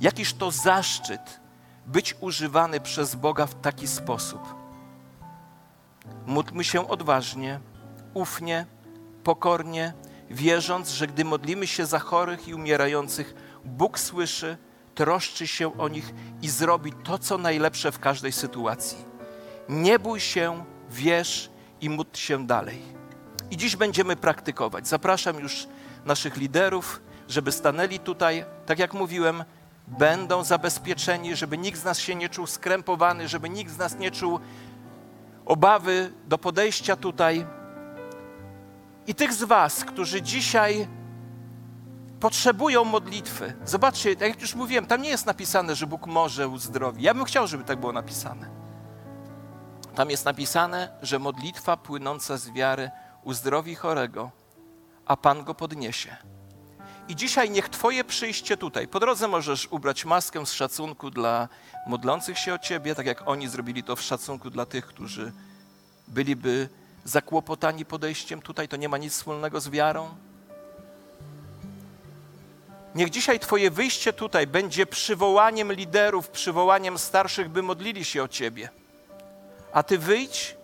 Jakiż 0.00 0.34
to 0.34 0.50
zaszczyt 0.50 1.47
być 1.88 2.16
używany 2.20 2.80
przez 2.80 3.14
Boga 3.14 3.46
w 3.46 3.60
taki 3.60 3.88
sposób. 3.88 4.54
Módlmy 6.26 6.64
się 6.64 6.88
odważnie, 6.88 7.60
ufnie, 8.14 8.66
pokornie, 9.24 9.92
wierząc, 10.30 10.90
że 10.90 11.06
gdy 11.06 11.24
modlimy 11.24 11.66
się 11.66 11.86
za 11.86 11.98
chorych 11.98 12.48
i 12.48 12.54
umierających, 12.54 13.34
Bóg 13.64 13.98
słyszy, 13.98 14.56
troszczy 14.94 15.46
się 15.46 15.78
o 15.78 15.88
nich 15.88 16.14
i 16.42 16.48
zrobi 16.48 16.92
to, 16.92 17.18
co 17.18 17.38
najlepsze 17.38 17.92
w 17.92 17.98
każdej 17.98 18.32
sytuacji. 18.32 18.98
Nie 19.68 19.98
bój 19.98 20.20
się, 20.20 20.64
wierz 20.90 21.50
i 21.80 21.90
módl 21.90 22.16
się 22.16 22.46
dalej. 22.46 22.82
I 23.50 23.56
dziś 23.56 23.76
będziemy 23.76 24.16
praktykować. 24.16 24.88
Zapraszam 24.88 25.40
już 25.40 25.68
naszych 26.04 26.36
liderów, 26.36 27.00
żeby 27.28 27.52
stanęli 27.52 27.98
tutaj, 27.98 28.44
tak 28.66 28.78
jak 28.78 28.94
mówiłem, 28.94 29.44
będą 29.90 30.44
zabezpieczeni, 30.44 31.36
żeby 31.36 31.58
nikt 31.58 31.80
z 31.80 31.84
nas 31.84 31.98
się 31.98 32.14
nie 32.14 32.28
czuł 32.28 32.46
skrępowany, 32.46 33.28
żeby 33.28 33.48
nikt 33.48 33.72
z 33.72 33.78
nas 33.78 33.98
nie 33.98 34.10
czuł 34.10 34.40
obawy 35.46 36.12
do 36.26 36.38
podejścia 36.38 36.96
tutaj. 36.96 37.46
I 39.06 39.14
tych 39.14 39.32
z 39.32 39.42
Was, 39.44 39.84
którzy 39.84 40.22
dzisiaj 40.22 40.88
potrzebują 42.20 42.84
modlitwy. 42.84 43.54
Zobaczcie, 43.64 44.12
jak 44.12 44.40
już 44.40 44.54
mówiłem, 44.54 44.86
tam 44.86 45.02
nie 45.02 45.08
jest 45.08 45.26
napisane, 45.26 45.74
że 45.74 45.86
Bóg 45.86 46.06
może 46.06 46.48
uzdrowić. 46.48 47.02
Ja 47.02 47.14
bym 47.14 47.24
chciał, 47.24 47.46
żeby 47.46 47.64
tak 47.64 47.80
było 47.80 47.92
napisane. 47.92 48.50
Tam 49.94 50.10
jest 50.10 50.24
napisane, 50.24 50.88
że 51.02 51.18
modlitwa 51.18 51.76
płynąca 51.76 52.36
z 52.36 52.50
wiary 52.50 52.90
uzdrowi 53.24 53.74
chorego, 53.74 54.30
a 55.06 55.16
Pan 55.16 55.44
go 55.44 55.54
podniesie. 55.54 56.16
I 57.08 57.16
dzisiaj 57.16 57.50
niech 57.50 57.68
Twoje 57.68 58.04
przyjście 58.04 58.56
tutaj, 58.56 58.88
po 58.88 59.00
drodze 59.00 59.28
możesz 59.28 59.68
ubrać 59.70 60.04
maskę 60.04 60.46
z 60.46 60.52
szacunku 60.52 61.10
dla 61.10 61.48
modlących 61.86 62.38
się 62.38 62.54
o 62.54 62.58
Ciebie, 62.58 62.94
tak 62.94 63.06
jak 63.06 63.28
oni 63.28 63.48
zrobili 63.48 63.82
to 63.82 63.96
w 63.96 64.02
szacunku 64.02 64.50
dla 64.50 64.66
tych, 64.66 64.86
którzy 64.86 65.32
byliby 66.08 66.68
zakłopotani 67.04 67.84
podejściem 67.84 68.42
tutaj, 68.42 68.68
to 68.68 68.76
nie 68.76 68.88
ma 68.88 68.98
nic 68.98 69.12
wspólnego 69.12 69.60
z 69.60 69.68
wiarą. 69.68 70.08
Niech 72.94 73.10
dzisiaj 73.10 73.40
Twoje 73.40 73.70
wyjście 73.70 74.12
tutaj 74.12 74.46
będzie 74.46 74.86
przywołaniem 74.86 75.72
liderów, 75.72 76.28
przywołaniem 76.28 76.98
starszych, 76.98 77.48
by 77.48 77.62
modlili 77.62 78.04
się 78.04 78.22
o 78.22 78.28
Ciebie. 78.28 78.70
A 79.72 79.82
Ty 79.82 79.98
wyjdź 79.98 80.56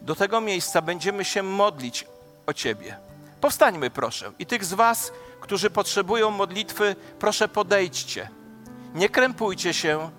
do 0.00 0.14
tego 0.14 0.40
miejsca, 0.40 0.82
będziemy 0.82 1.24
się 1.24 1.42
modlić 1.42 2.06
o 2.46 2.52
Ciebie. 2.52 2.98
Powstańmy, 3.40 3.90
proszę. 3.90 4.32
I 4.38 4.46
tych 4.46 4.64
z 4.64 4.74
Was, 4.74 5.12
którzy 5.40 5.70
potrzebują 5.70 6.30
modlitwy, 6.30 6.96
proszę 7.18 7.48
podejdźcie. 7.48 8.28
Nie 8.94 9.08
krępujcie 9.08 9.74
się, 9.74 10.10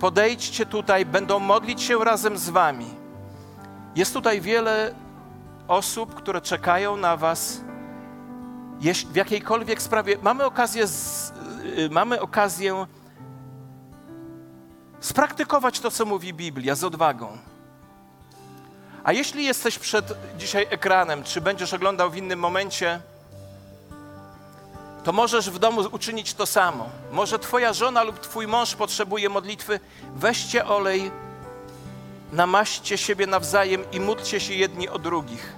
podejdźcie 0.00 0.66
tutaj, 0.66 1.06
będą 1.06 1.38
modlić 1.38 1.82
się 1.82 2.04
razem 2.04 2.38
z 2.38 2.48
Wami. 2.50 2.94
Jest 3.96 4.14
tutaj 4.14 4.40
wiele 4.40 4.94
osób, 5.68 6.14
które 6.14 6.40
czekają 6.40 6.96
na 6.96 7.16
Was 7.16 7.60
w 9.12 9.16
jakiejkolwiek 9.16 9.82
sprawie. 9.82 10.16
Mamy 10.22 10.44
okazję, 10.44 10.86
z, 10.86 11.32
y, 11.78 11.90
mamy 11.90 12.20
okazję 12.20 12.86
spraktykować 15.00 15.80
to, 15.80 15.90
co 15.90 16.04
mówi 16.04 16.34
Biblia 16.34 16.74
z 16.74 16.84
odwagą. 16.84 17.38
A 19.04 19.12
jeśli 19.12 19.44
jesteś 19.44 19.78
przed 19.78 20.12
dzisiaj 20.38 20.66
ekranem, 20.70 21.24
czy 21.24 21.40
będziesz 21.40 21.74
oglądał 21.74 22.10
w 22.10 22.16
innym 22.16 22.38
momencie, 22.38 23.00
to 25.04 25.12
możesz 25.12 25.50
w 25.50 25.58
domu 25.58 25.80
uczynić 25.92 26.34
to 26.34 26.46
samo. 26.46 26.88
Może 27.12 27.38
twoja 27.38 27.72
żona 27.72 28.02
lub 28.02 28.20
twój 28.20 28.46
mąż 28.46 28.74
potrzebuje 28.74 29.28
modlitwy. 29.28 29.80
Weźcie 30.16 30.66
olej, 30.66 31.10
namaście 32.32 32.98
siebie 32.98 33.26
nawzajem 33.26 33.84
i 33.92 34.00
módlcie 34.00 34.40
się 34.40 34.54
jedni 34.54 34.88
o 34.88 34.98
drugich. 34.98 35.52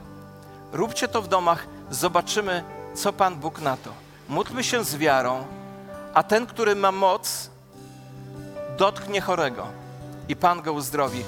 Róbcie 0.73 1.09
to 1.09 1.23
w 1.23 1.29
domach, 1.29 1.67
zobaczymy, 1.91 2.65
co 2.95 3.13
Pan 3.13 3.37
Bóg 3.37 3.61
na 3.61 3.77
to. 3.77 3.91
Módlmy 4.29 4.65
się 4.65 4.85
z 4.85 4.97
wiarą, 4.97 5.47
a 6.15 6.23
ten, 6.23 6.47
który 6.47 6.77
ma 6.77 6.93
moc, 6.93 7.51
dotknie 8.79 9.21
chorego 9.21 9.67
i 10.29 10.37
Pan 10.37 10.63
go 10.63 10.73
uzdrowi. 10.73 11.25